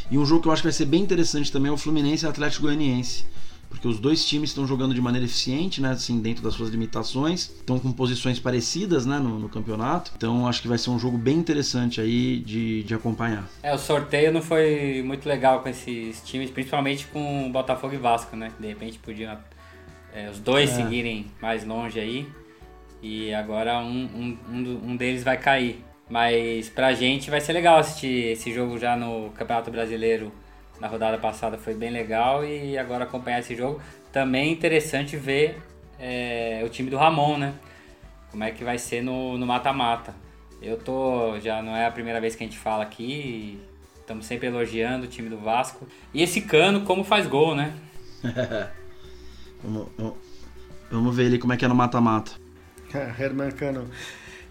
[0.09, 2.25] E um jogo que eu acho que vai ser bem interessante também é o Fluminense
[2.25, 3.25] e Atlético Goianiense
[3.69, 7.49] porque os dois times estão jogando de maneira eficiente, né, assim, dentro das suas limitações,
[7.49, 10.11] estão com posições parecidas, né, no, no, campeonato.
[10.15, 13.47] Então acho que vai ser um jogo bem interessante aí de, de acompanhar.
[13.61, 18.35] É, o sorteio não foi muito legal com esses times, principalmente com Botafogo e Vasco,
[18.35, 18.51] né?
[18.59, 19.37] De repente podiam
[20.13, 20.75] é, os dois é.
[20.75, 22.27] seguirem mais longe aí
[23.01, 25.83] e agora um, um, um deles vai cair.
[26.09, 30.31] Mas pra gente vai ser legal assistir esse jogo já no Campeonato Brasileiro
[30.79, 33.81] na rodada passada foi bem legal e agora acompanhar esse jogo.
[34.11, 35.61] Também é interessante ver
[35.99, 37.53] é, o time do Ramon, né?
[38.31, 40.13] Como é que vai ser no mata-mata.
[40.61, 41.39] Eu tô.
[41.39, 43.59] Já não é a primeira vez que a gente fala aqui.
[43.99, 45.87] Estamos sempre elogiando o time do Vasco.
[46.13, 47.73] E esse cano, como faz gol, né?
[49.63, 49.87] vamos,
[50.89, 52.31] vamos ver ele como é que é no mata-mata.
[53.19, 53.89] Herman Cano.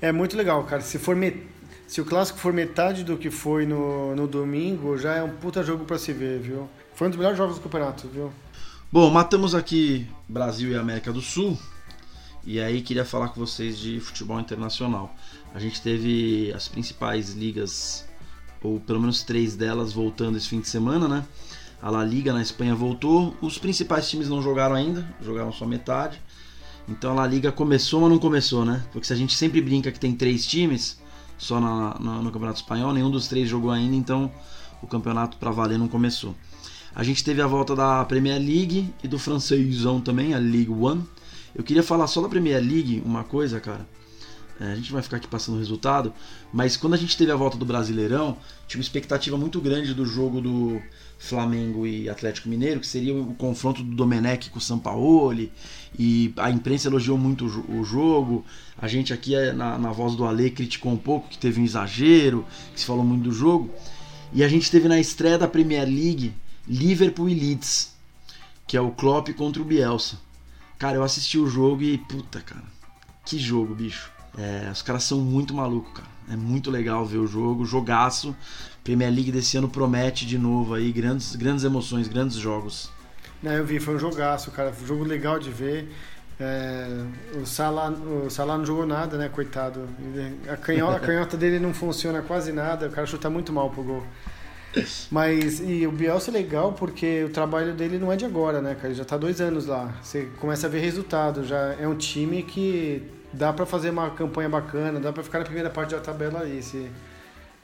[0.01, 0.83] É muito legal, cara.
[0.83, 1.39] Se for met
[1.87, 5.63] se o clássico for metade do que foi no, no domingo, já é um puta
[5.63, 6.69] jogo para se ver, viu?
[6.95, 8.33] Foi um dos melhores jogos do campeonato, viu?
[8.91, 11.57] Bom, matamos aqui Brasil e América do Sul.
[12.45, 15.15] E aí queria falar com vocês de futebol internacional.
[15.55, 18.07] A gente teve as principais ligas,
[18.63, 21.25] ou pelo menos três delas, voltando esse fim de semana, né?
[21.83, 23.37] A La Liga na Espanha voltou.
[23.41, 26.21] Os principais times não jogaram ainda, jogaram só metade.
[26.89, 28.85] Então a La Liga começou, mas não começou, né?
[28.93, 30.99] Porque se a gente sempre brinca que tem três times,
[31.39, 34.31] só na, na, no Campeonato Espanhol, nenhum dos três jogou ainda, então
[34.83, 36.35] o campeonato para valer não começou.
[36.95, 41.05] A gente teve a volta da Premier League e do francêsão também, a League One.
[41.55, 43.87] Eu queria falar só da Premier League uma coisa, cara.
[44.59, 46.13] É, a gente vai ficar aqui passando o resultado,
[46.51, 50.07] mas quando a gente teve a volta do Brasileirão, tinha uma expectativa muito grande do
[50.07, 50.81] jogo do
[51.19, 55.51] Flamengo e Atlético Mineiro, que seria o confronto do Domenech com o Sampaoli,
[55.99, 58.45] e a imprensa elogiou muito o jogo.
[58.79, 61.65] A gente aqui é, na, na voz do Ale criticou um pouco que teve um
[61.65, 63.71] exagero, que se falou muito do jogo.
[64.33, 66.35] E a gente teve na estreia da Premier League
[66.69, 67.95] Liverpool e Leeds,
[68.67, 70.19] que é o Klopp contra o Bielsa.
[70.79, 72.65] Cara, eu assisti o jogo e puta, cara,
[73.25, 74.11] que jogo, bicho.
[74.37, 76.09] É, os caras são muito malucos, cara.
[76.29, 78.37] É muito legal ver o jogo, jogaço.
[78.87, 82.89] Premier League desse ano promete de novo aí grandes, grandes emoções, grandes jogos.
[83.43, 84.73] Não, eu vi, foi um jogaço, cara.
[84.73, 85.93] Foi um jogo legal de ver.
[86.39, 86.87] É,
[87.35, 89.89] o, Salah, o Salah não jogou nada, né, coitado.
[90.49, 93.83] A canhota, a canhota dele não funciona quase nada, o cara chuta muito mal pro
[93.83, 94.05] gol.
[95.11, 98.77] Mas, e o Bielsa é legal porque o trabalho dele não é de agora, né,
[98.77, 98.89] cara?
[98.89, 99.93] Ele já tá dois anos lá.
[100.01, 101.45] Você começa a ver resultado.
[101.45, 105.45] Já é um time que dá para fazer uma campanha bacana, dá para ficar na
[105.45, 106.63] primeira parte da tabela ali.
[106.63, 106.89] Se,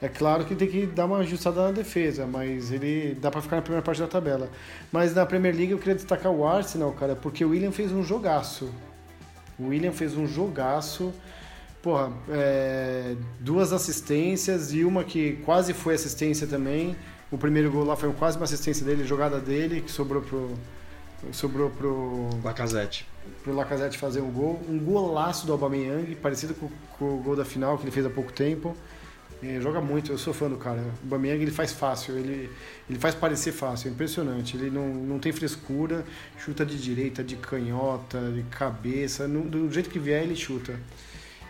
[0.02, 3.54] é claro que tem que dar uma ajustada na defesa, mas ele dá para ficar
[3.54, 4.50] na primeira parte da tabela.
[4.90, 8.02] Mas na Premier League eu queria destacar o Arsenal, cara, porque o William fez um
[8.02, 8.68] jogaço.
[9.56, 11.14] O William fez um jogaço.
[11.80, 16.96] Porra, é, duas assistências e uma que quase foi assistência também.
[17.30, 20.50] O primeiro gol lá foi quase uma assistência dele, jogada dele, que sobrou pro.
[21.30, 22.28] Sobrou pro.
[22.42, 23.06] Lacazette.
[23.44, 24.60] Pro Lacazette fazer um gol.
[24.68, 26.68] Um golaço do Aubameyang, parecido com,
[26.98, 28.76] com o gol da final que ele fez há pouco tempo.
[29.42, 30.84] É, joga muito, eu sou fã do cara.
[31.02, 32.48] O Bamiang ele faz fácil, ele,
[32.88, 34.56] ele faz parecer fácil, é impressionante.
[34.56, 36.04] Ele não, não tem frescura,
[36.38, 40.78] chuta de direita, de canhota, de cabeça, no, do jeito que vier ele chuta.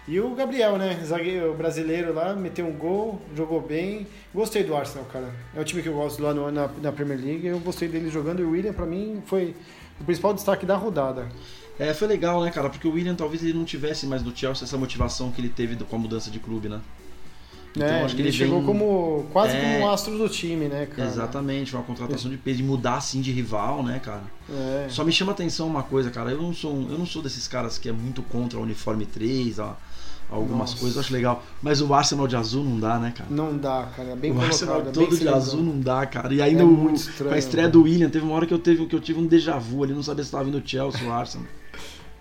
[0.08, 0.98] E o Gabriel, né?
[1.04, 4.06] Zagueiro brasileiro lá, meteu um gol, jogou bem.
[4.34, 5.30] Gostei do Arsenal, cara.
[5.54, 7.46] É o time que eu gosto lá no, na, na Premier League.
[7.46, 9.54] Eu gostei dele jogando e o William, para mim, foi
[10.00, 11.28] o principal destaque da rodada.
[11.78, 12.70] É, foi legal, né, cara?
[12.70, 15.76] Porque o William talvez ele não tivesse mais no Chelsea essa motivação que ele teve
[15.76, 16.80] com a mudança de clube, né?
[17.74, 18.66] Então, é, acho que ele, ele chegou vem...
[18.66, 19.60] como quase é...
[19.60, 21.08] como um astro do time, né, cara?
[21.08, 24.24] Exatamente, uma contratação de peso, de mudar assim de rival, né, cara?
[24.50, 24.86] É.
[24.90, 26.30] Só me chama atenção uma coisa, cara.
[26.30, 29.58] Eu não sou, eu não sou desses caras que é muito contra o uniforme 3,
[29.58, 29.74] ó,
[30.30, 30.76] algumas Nossa.
[30.76, 31.42] coisas, eu acho legal.
[31.62, 33.30] Mas o Arsenal de azul não dá, né, cara?
[33.30, 34.10] Não dá, cara.
[34.10, 36.34] É bem o colocado, Arsenal é todo de azul não dá, cara.
[36.34, 37.72] E ainda é o, estranho, com a estreia cara.
[37.72, 39.94] do William, teve uma hora que eu, teve, que eu tive um déjà vu ali,
[39.94, 41.46] não sabia se estava vindo o Chelsea ou o Arsenal.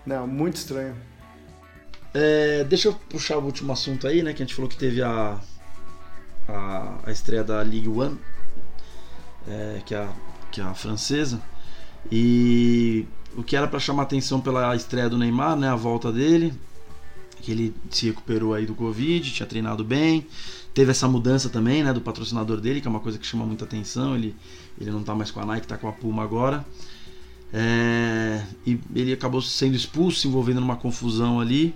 [0.06, 0.94] Não, muito estranho.
[2.14, 4.32] É, deixa eu puxar o último assunto aí, né?
[4.32, 5.40] Que a gente falou que teve a,
[6.48, 8.18] a, a estreia da League One,
[9.48, 10.12] é, que, é a,
[10.50, 11.40] que é a francesa.
[12.10, 13.06] E
[13.36, 15.68] o que era para chamar atenção pela estreia do Neymar, né?
[15.68, 16.52] A volta dele,
[17.40, 20.26] que ele se recuperou aí do Covid, tinha treinado bem.
[20.74, 21.92] Teve essa mudança também, né?
[21.92, 24.14] Do patrocinador dele, que é uma coisa que chama muita atenção.
[24.14, 24.34] Ele,
[24.78, 26.64] ele não tá mais com a Nike, tá com a Puma agora.
[27.54, 31.74] É, e ele acabou sendo expulso, se envolvendo numa confusão ali.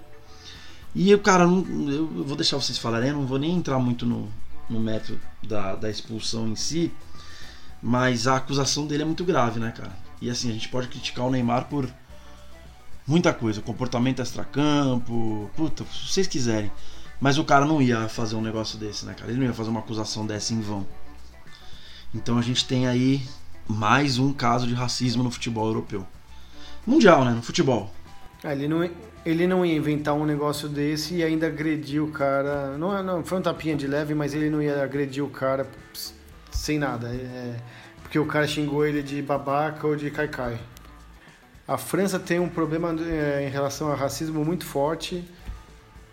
[0.98, 4.32] E eu, cara, não, eu vou deixar vocês falarem, não vou nem entrar muito no,
[4.66, 6.90] no método da, da expulsão em si,
[7.82, 9.94] mas a acusação dele é muito grave, né, cara?
[10.22, 11.86] E assim, a gente pode criticar o Neymar por
[13.06, 16.72] muita coisa, comportamento extracampo, puta, se vocês quiserem.
[17.20, 19.30] Mas o cara não ia fazer um negócio desse, né, cara?
[19.30, 20.86] Ele não ia fazer uma acusação dessa em vão.
[22.14, 23.22] Então a gente tem aí
[23.68, 26.06] mais um caso de racismo no futebol europeu.
[26.86, 27.32] Mundial, né?
[27.32, 27.92] No futebol.
[28.46, 28.88] Ah, ele, não,
[29.24, 32.78] ele não ia inventar um negócio desse e ainda agredir o cara.
[32.78, 35.66] Não, não foi um tapinha de leve, mas ele não ia agredir o cara
[36.52, 37.08] sem nada.
[37.08, 37.56] É,
[38.00, 40.60] porque o cara xingou ele de babaca ou de caicai.
[41.66, 45.24] A França tem um problema é, em relação ao racismo muito forte,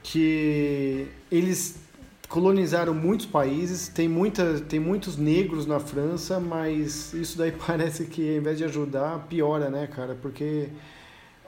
[0.02, 1.80] que eles
[2.28, 8.28] colonizaram muitos países, tem, muita, tem muitos negros na França, mas isso daí parece que
[8.28, 10.18] ao invés de ajudar, piora, né, cara?
[10.20, 10.70] Porque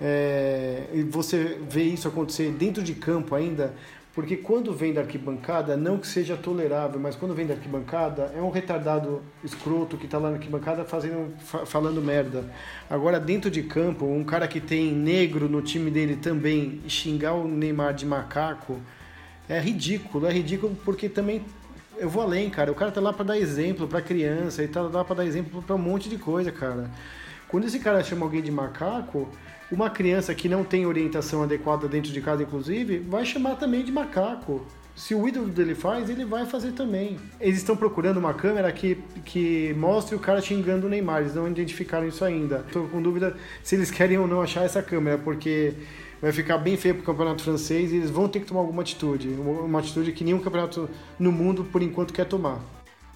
[0.01, 3.73] é, você vê isso acontecer dentro de campo ainda,
[4.13, 8.41] porque quando vem da arquibancada, não que seja tolerável, mas quando vem da arquibancada, é
[8.41, 11.33] um retardado escroto que está lá na arquibancada fazendo,
[11.65, 12.45] falando merda.
[12.89, 17.45] Agora, dentro de campo, um cara que tem negro no time dele também xingar o
[17.45, 18.79] Neymar de macaco
[19.49, 21.43] é ridículo, é ridículo porque também
[21.97, 22.71] eu vou além, cara.
[22.71, 25.61] O cara tá lá para dar exemplo para criança, e tá lá para dar exemplo
[25.61, 26.89] para um monte de coisa, cara.
[27.49, 29.29] Quando esse cara chama alguém de macaco,
[29.71, 33.91] uma criança que não tem orientação adequada dentro de casa, inclusive, vai chamar também de
[33.91, 34.65] macaco.
[34.95, 37.17] Se o ídolo dele faz, ele vai fazer também.
[37.39, 41.21] Eles estão procurando uma câmera que, que mostre o cara xingando o Neymar.
[41.21, 42.63] Eles não identificaram isso ainda.
[42.65, 45.73] Estou com dúvida se eles querem ou não achar essa câmera, porque
[46.21, 48.83] vai ficar bem feio para o campeonato francês e eles vão ter que tomar alguma
[48.83, 49.27] atitude.
[49.27, 50.89] Uma atitude que nenhum campeonato
[51.19, 52.61] no mundo, por enquanto, quer tomar.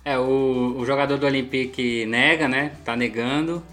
[0.04, 2.74] É, o, o jogador do Olympique nega, né?
[2.84, 3.64] Tá negando,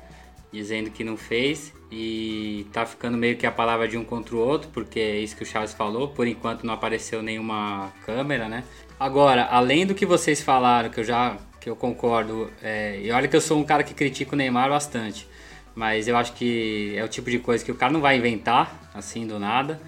[0.52, 1.72] dizendo que não fez.
[1.90, 5.36] E tá ficando meio que a palavra de um contra o outro, porque é isso
[5.36, 6.08] que o Charles falou.
[6.08, 8.64] Por enquanto não apareceu nenhuma câmera, né?
[8.98, 13.26] Agora, além do que vocês falaram, que eu já que eu concordo, é, e olha
[13.26, 15.28] que eu sou um cara que critica o Neymar bastante.
[15.74, 18.88] Mas eu acho que é o tipo de coisa que o cara não vai inventar
[18.94, 19.80] assim do nada,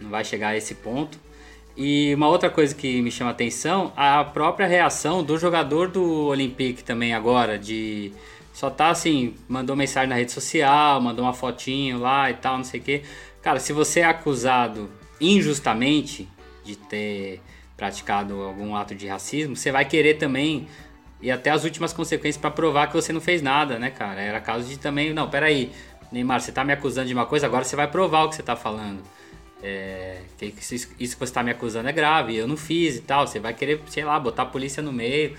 [0.00, 1.18] não vai chegar a esse ponto.
[1.76, 6.84] E uma outra coisa que me chama atenção, a própria reação do jogador do Olympique
[6.84, 8.12] também agora, de
[8.54, 12.64] só tá assim, mandou mensagem na rede social, mandou uma fotinho lá e tal, não
[12.64, 13.02] sei o que.
[13.42, 14.88] Cara, se você é acusado
[15.20, 16.28] injustamente
[16.64, 17.42] de ter
[17.76, 20.68] praticado algum ato de racismo, você vai querer também
[21.20, 24.20] e até as últimas consequências para provar que você não fez nada, né, cara?
[24.20, 25.72] Era caso de também, não, peraí,
[26.12, 28.42] Neymar, você tá me acusando de uma coisa, agora você vai provar o que você
[28.42, 29.02] tá falando.
[29.60, 33.26] É, que isso que você tá me acusando é grave, eu não fiz e tal.
[33.26, 35.34] Você vai querer, sei lá, botar a polícia no meio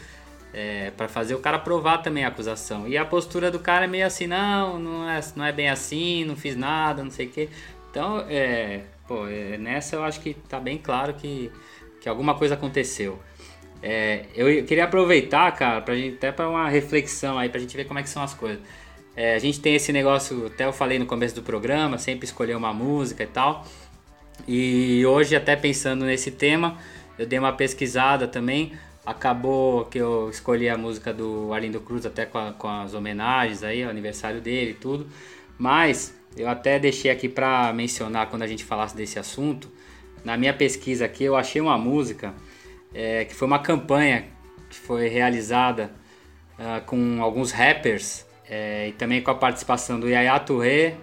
[0.58, 2.88] é, para fazer o cara provar também a acusação.
[2.88, 6.24] E a postura do cara é meio assim, não, não é, não é bem assim,
[6.24, 7.50] não fiz nada, não sei o quê.
[7.92, 11.52] Então, é, pô, é, nessa eu acho que tá bem claro que,
[12.00, 13.20] que alguma coisa aconteceu.
[13.84, 17.84] É, eu queria aproveitar, cara, pra gente, até para uma reflexão aí, pra gente ver
[17.84, 18.62] como é que são as coisas.
[19.14, 22.56] É, a gente tem esse negócio, até eu falei no começo do programa, sempre escolher
[22.56, 23.66] uma música e tal.
[24.48, 26.78] E hoje, até pensando nesse tema,
[27.20, 28.72] eu dei uma pesquisada também.
[29.06, 33.64] Acabou que eu escolhi a música do Arlindo Cruz, até com, a, com as homenagens
[33.64, 35.08] aí, aniversário dele e tudo.
[35.58, 39.72] Mas eu até deixei aqui para mencionar quando a gente falasse desse assunto.
[40.24, 42.34] Na minha pesquisa aqui, eu achei uma música
[42.94, 44.26] é, que foi uma campanha
[44.70, 45.92] que foi realizada
[46.60, 50.96] uh, com alguns rappers é, e também com a participação do Yaya Touré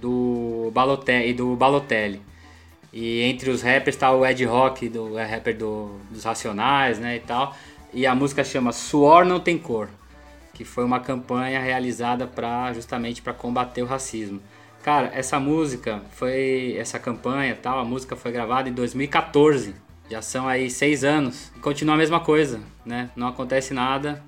[0.00, 2.22] do Balotelli, e do Balotelli.
[2.92, 7.16] E entre os rappers está o Ed Rock, do, é rapper do, dos Racionais, né,
[7.16, 7.54] e tal.
[7.92, 9.88] E a música chama Suor Não Tem Cor,
[10.54, 14.40] que foi uma campanha realizada para justamente para combater o racismo.
[14.82, 19.74] Cara, essa música foi essa campanha, tal, a música foi gravada em 2014.
[20.10, 21.52] Já são aí seis anos.
[21.60, 23.10] Continua a mesma coisa, né?
[23.14, 24.22] Não acontece nada,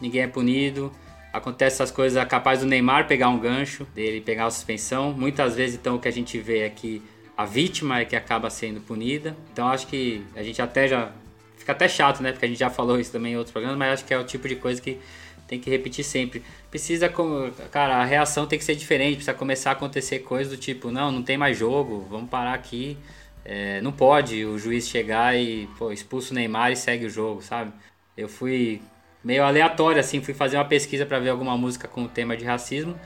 [0.00, 0.90] ninguém é punido.
[1.32, 5.12] Acontece essas coisas, é capaz do Neymar pegar um gancho, dele pegar a suspensão.
[5.12, 7.02] Muitas vezes, então, o que a gente vê é que
[7.42, 9.36] a vítima é que acaba sendo punida.
[9.52, 11.10] Então acho que a gente até já.
[11.56, 12.32] Fica até chato, né?
[12.32, 14.24] Porque a gente já falou isso também em outros programas, mas acho que é o
[14.24, 14.98] tipo de coisa que
[15.46, 16.42] tem que repetir sempre.
[16.70, 17.12] Precisa,
[17.70, 21.12] cara, a reação tem que ser diferente, precisa começar a acontecer coisas do tipo, não,
[21.12, 22.96] não tem mais jogo, vamos parar aqui.
[23.44, 27.42] É, não pode o juiz chegar e pô, expulsa o Neymar e segue o jogo,
[27.42, 27.72] sabe?
[28.16, 28.80] Eu fui
[29.22, 32.44] meio aleatório, assim, fui fazer uma pesquisa para ver alguma música com o tema de
[32.44, 32.98] racismo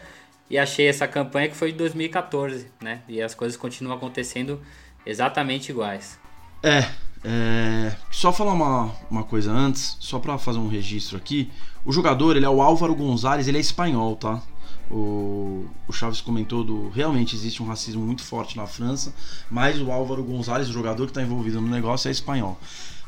[0.48, 3.02] e achei essa campanha que foi de 2014, né?
[3.08, 4.60] E as coisas continuam acontecendo
[5.04, 6.18] exatamente iguais.
[6.62, 6.88] É,
[7.24, 11.50] é só falar uma, uma coisa antes, só para fazer um registro aqui.
[11.84, 14.42] O jogador, ele é o Álvaro Gonzalez, ele é espanhol, tá?
[14.90, 19.12] O, o Chaves comentou do realmente existe um racismo muito forte na França,
[19.50, 22.58] mas o Álvaro Gonzalez, o jogador que está envolvido no negócio, é espanhol.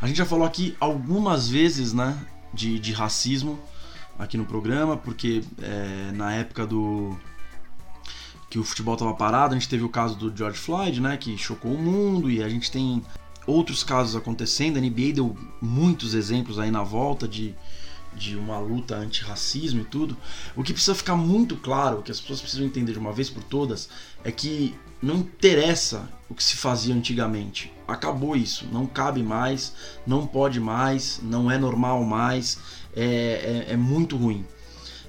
[0.01, 2.17] A gente já falou aqui algumas vezes, né,
[2.53, 3.59] de, de racismo
[4.19, 7.17] aqui no programa, porque é, na época do
[8.51, 11.37] que o futebol estava parado, a gente teve o caso do George Floyd, né, que
[11.37, 13.03] chocou o mundo, e a gente tem
[13.47, 14.79] outros casos acontecendo.
[14.79, 17.55] A NBA deu muitos exemplos aí na volta de,
[18.15, 20.17] de uma luta anti-racismo e tudo.
[20.57, 23.29] O que precisa ficar muito claro, o que as pessoas precisam entender de uma vez
[23.29, 23.89] por todas,
[24.25, 27.73] é que não interessa o que se fazia antigamente.
[27.87, 29.73] Acabou isso, não cabe mais,
[30.07, 32.59] não pode mais, não é normal mais
[32.95, 34.45] é, é, é muito ruim.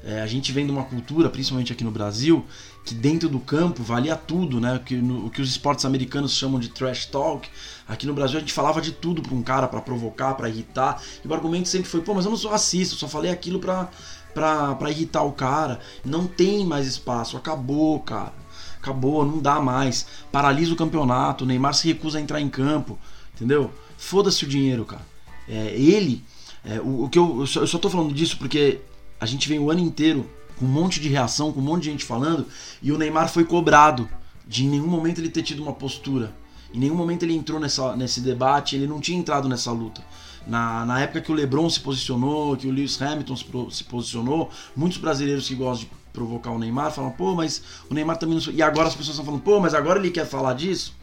[0.03, 2.45] É, a gente vem de uma cultura, principalmente aqui no Brasil,
[2.83, 4.75] que dentro do campo valia tudo, né?
[4.75, 7.47] O que, no, o que os esportes americanos chamam de trash talk.
[7.87, 11.01] Aqui no Brasil a gente falava de tudo pra um cara, para provocar, para irritar.
[11.23, 13.59] E o argumento sempre foi: pô, mas eu não sou racista, eu só falei aquilo
[13.59, 13.89] pra,
[14.33, 15.79] pra, pra irritar o cara.
[16.03, 18.33] Não tem mais espaço, acabou, cara.
[18.81, 20.05] Acabou, não dá mais.
[20.31, 22.97] Paralisa o campeonato, o Neymar se recusa a entrar em campo,
[23.35, 23.71] entendeu?
[23.97, 25.05] Foda-se o dinheiro, cara.
[25.47, 26.23] É, ele
[26.63, 28.79] é, o, o, que eu, eu só, eu só tô falando disso porque
[29.19, 31.91] a gente vem o ano inteiro com um monte de reação, com um monte de
[31.91, 32.45] gente falando,
[32.81, 34.09] e o Neymar foi cobrado
[34.45, 36.35] de em nenhum momento ele ter tido uma postura.
[36.73, 40.03] Em nenhum momento ele entrou nessa, nesse debate, ele não tinha entrado nessa luta.
[40.45, 43.35] Na, na época que o LeBron se posicionou, que o Lewis Hamilton
[43.71, 48.17] se posicionou, muitos brasileiros que gostam de provocar o Neymar falam, pô, mas o Neymar
[48.17, 48.53] também não.
[48.53, 50.93] E agora as pessoas estão falando, pô, mas agora ele quer falar disso?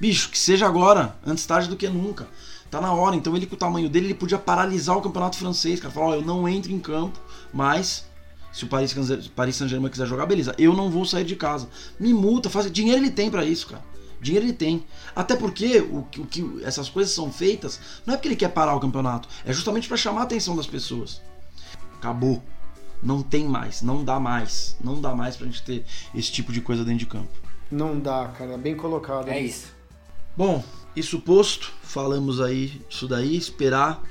[0.00, 2.28] Bicho, que seja agora, antes tarde do que nunca.
[2.70, 3.16] Tá na hora.
[3.16, 5.92] Então ele com o tamanho dele, ele podia paralisar o campeonato francês, cara.
[5.92, 7.18] Falar, ó, eu não entro em campo,
[7.52, 8.07] mas
[8.58, 8.92] se o Paris,
[9.36, 10.52] Paris Saint-Germain quiser jogar, beleza.
[10.58, 11.68] Eu não vou sair de casa.
[11.96, 12.68] Me multa, faz.
[12.72, 13.84] Dinheiro ele tem para isso, cara.
[14.20, 14.84] Dinheiro ele tem.
[15.14, 18.74] Até porque o, o que essas coisas são feitas não é porque ele quer parar
[18.74, 21.22] o campeonato, é justamente para chamar a atenção das pessoas.
[21.98, 22.42] Acabou.
[23.00, 24.76] Não tem mais, não dá mais.
[24.82, 27.30] Não dá mais pra gente ter esse tipo de coisa dentro de campo.
[27.70, 28.58] Não dá, cara.
[28.58, 29.28] Bem colocado.
[29.28, 29.68] É isso.
[30.36, 30.64] Bom,
[30.96, 34.02] isso posto, falamos aí isso daí, esperar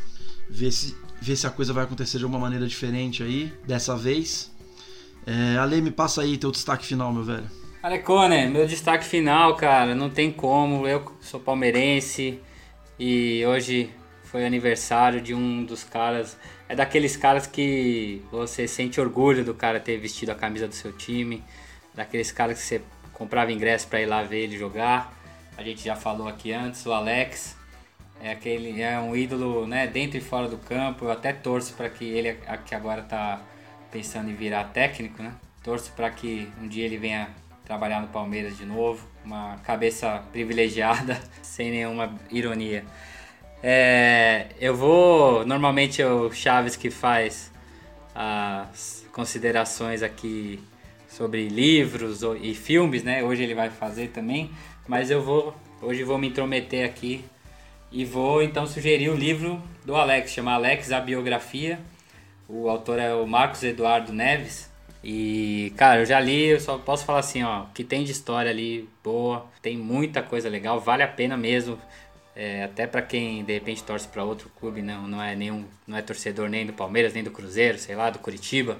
[0.49, 4.51] ver se, ver se a coisa vai acontecer de uma maneira diferente aí, dessa vez.
[5.25, 7.49] É, Ale, me passa aí teu destaque final, meu velho.
[7.83, 10.87] Alecone, meu destaque final, cara, não tem como.
[10.87, 12.39] Eu sou palmeirense
[12.99, 13.89] e hoje
[14.23, 16.37] foi aniversário de um dos caras.
[16.69, 20.91] É daqueles caras que você sente orgulho do cara ter vestido a camisa do seu
[20.91, 21.43] time,
[21.93, 22.81] daqueles caras que você
[23.13, 25.17] comprava ingresso para ir lá ver ele jogar
[25.57, 27.56] a gente já falou aqui antes, o Alex
[28.21, 31.05] é aquele é um ídolo, né, dentro e fora do campo.
[31.05, 33.41] Eu até torço para que ele que agora está
[33.91, 35.33] pensando em virar técnico, né?
[35.63, 37.29] Torço para que um dia ele venha
[37.65, 42.85] trabalhar no Palmeiras de novo, uma cabeça privilegiada, sem nenhuma ironia.
[43.61, 47.51] É, eu vou, normalmente é o Chaves que faz
[48.15, 50.59] as considerações aqui
[51.09, 53.23] sobre livros e filmes, né?
[53.23, 54.51] Hoje ele vai fazer também.
[54.87, 57.25] Mas eu vou, hoje vou me intrometer aqui
[57.91, 61.79] e vou então sugerir o livro do Alex, chama Alex a Biografia.
[62.47, 64.69] O autor é o Marcos Eduardo Neves.
[65.03, 68.51] E, cara, eu já li, eu só posso falar assim, ó, que tem de história
[68.51, 71.79] ali boa, tem muita coisa legal, vale a pena mesmo.
[72.35, 75.97] É, até para quem de repente torce para outro clube, não, não é nenhum, não
[75.97, 78.77] é torcedor nem do Palmeiras, nem do Cruzeiro, sei lá, do Curitiba.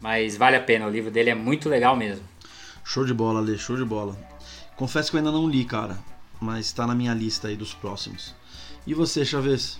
[0.00, 2.24] Mas vale a pena, o livro dele é muito legal mesmo.
[2.84, 4.16] Show de bola, Ale, show de bola.
[4.76, 5.98] Confesso que eu ainda não li, cara,
[6.40, 8.34] mas tá na minha lista aí dos próximos.
[8.86, 9.78] E você, Chaves?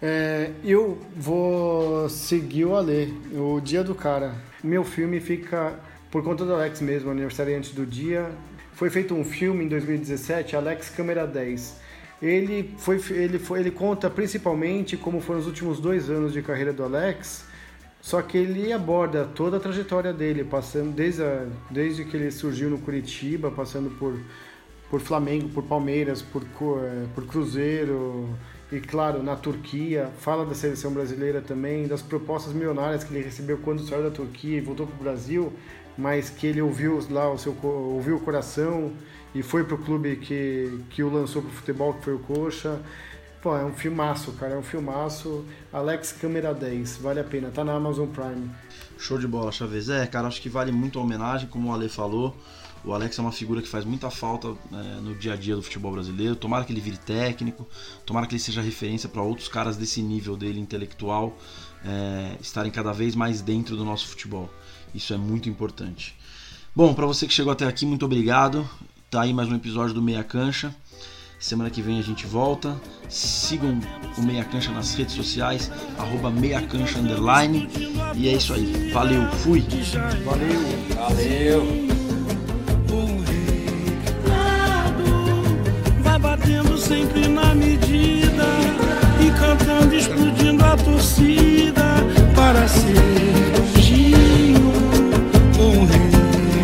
[0.00, 4.34] É, eu vou seguir o Alê, o Dia do Cara.
[4.62, 5.78] Meu filme fica
[6.10, 8.30] por conta do Alex mesmo, aniversariante do dia.
[8.74, 11.80] Foi feito um filme em 2017, Alex Câmera 10.
[12.20, 16.72] Ele, foi, ele, foi, ele conta principalmente como foram os últimos dois anos de carreira
[16.72, 17.44] do Alex,
[18.00, 22.70] só que ele aborda toda a trajetória dele, passando desde, a, desde que ele surgiu
[22.70, 24.16] no Curitiba, passando por,
[24.92, 28.28] por Flamengo, por Palmeiras, por, eh, por Cruzeiro,
[28.70, 33.56] e claro, na Turquia, fala da seleção brasileira também, das propostas milionárias que ele recebeu
[33.56, 35.50] quando saiu da Turquia e voltou para o Brasil,
[35.96, 38.92] mas que ele ouviu lá o seu ouviu o coração
[39.34, 42.78] e foi pro clube que, que o lançou pro futebol, que foi o Coxa.
[43.40, 45.42] Pô, é um filmaço, cara, é um filmaço.
[45.72, 48.50] Alex Câmera 10, vale a pena, tá na Amazon Prime.
[48.98, 49.88] Show de bola, Chaves.
[49.88, 52.36] É, cara, acho que vale muito a homenagem, como o Ale falou.
[52.84, 55.62] O Alex é uma figura que faz muita falta é, no dia a dia do
[55.62, 56.34] futebol brasileiro.
[56.34, 57.68] Tomara que ele vire técnico,
[58.04, 61.36] tomara que ele seja referência para outros caras desse nível dele intelectual
[61.84, 64.50] é, estarem cada vez mais dentro do nosso futebol.
[64.94, 66.16] Isso é muito importante.
[66.74, 68.68] Bom, para você que chegou até aqui, muito obrigado.
[69.10, 70.74] Tá aí mais um episódio do Meia Cancha.
[71.38, 72.80] Semana que vem a gente volta.
[73.08, 73.78] Sigam
[74.16, 77.68] o Meia Cancha nas redes sociais, arroba Meia Cancha Underline.
[78.16, 78.90] E é isso aí.
[78.92, 79.60] Valeu, fui.
[80.24, 80.60] Valeu.
[80.96, 82.01] Valeu.
[86.52, 88.44] batendo sempre na medida
[89.20, 91.96] e cantando, explodindo a torcida
[92.34, 93.41] para ser.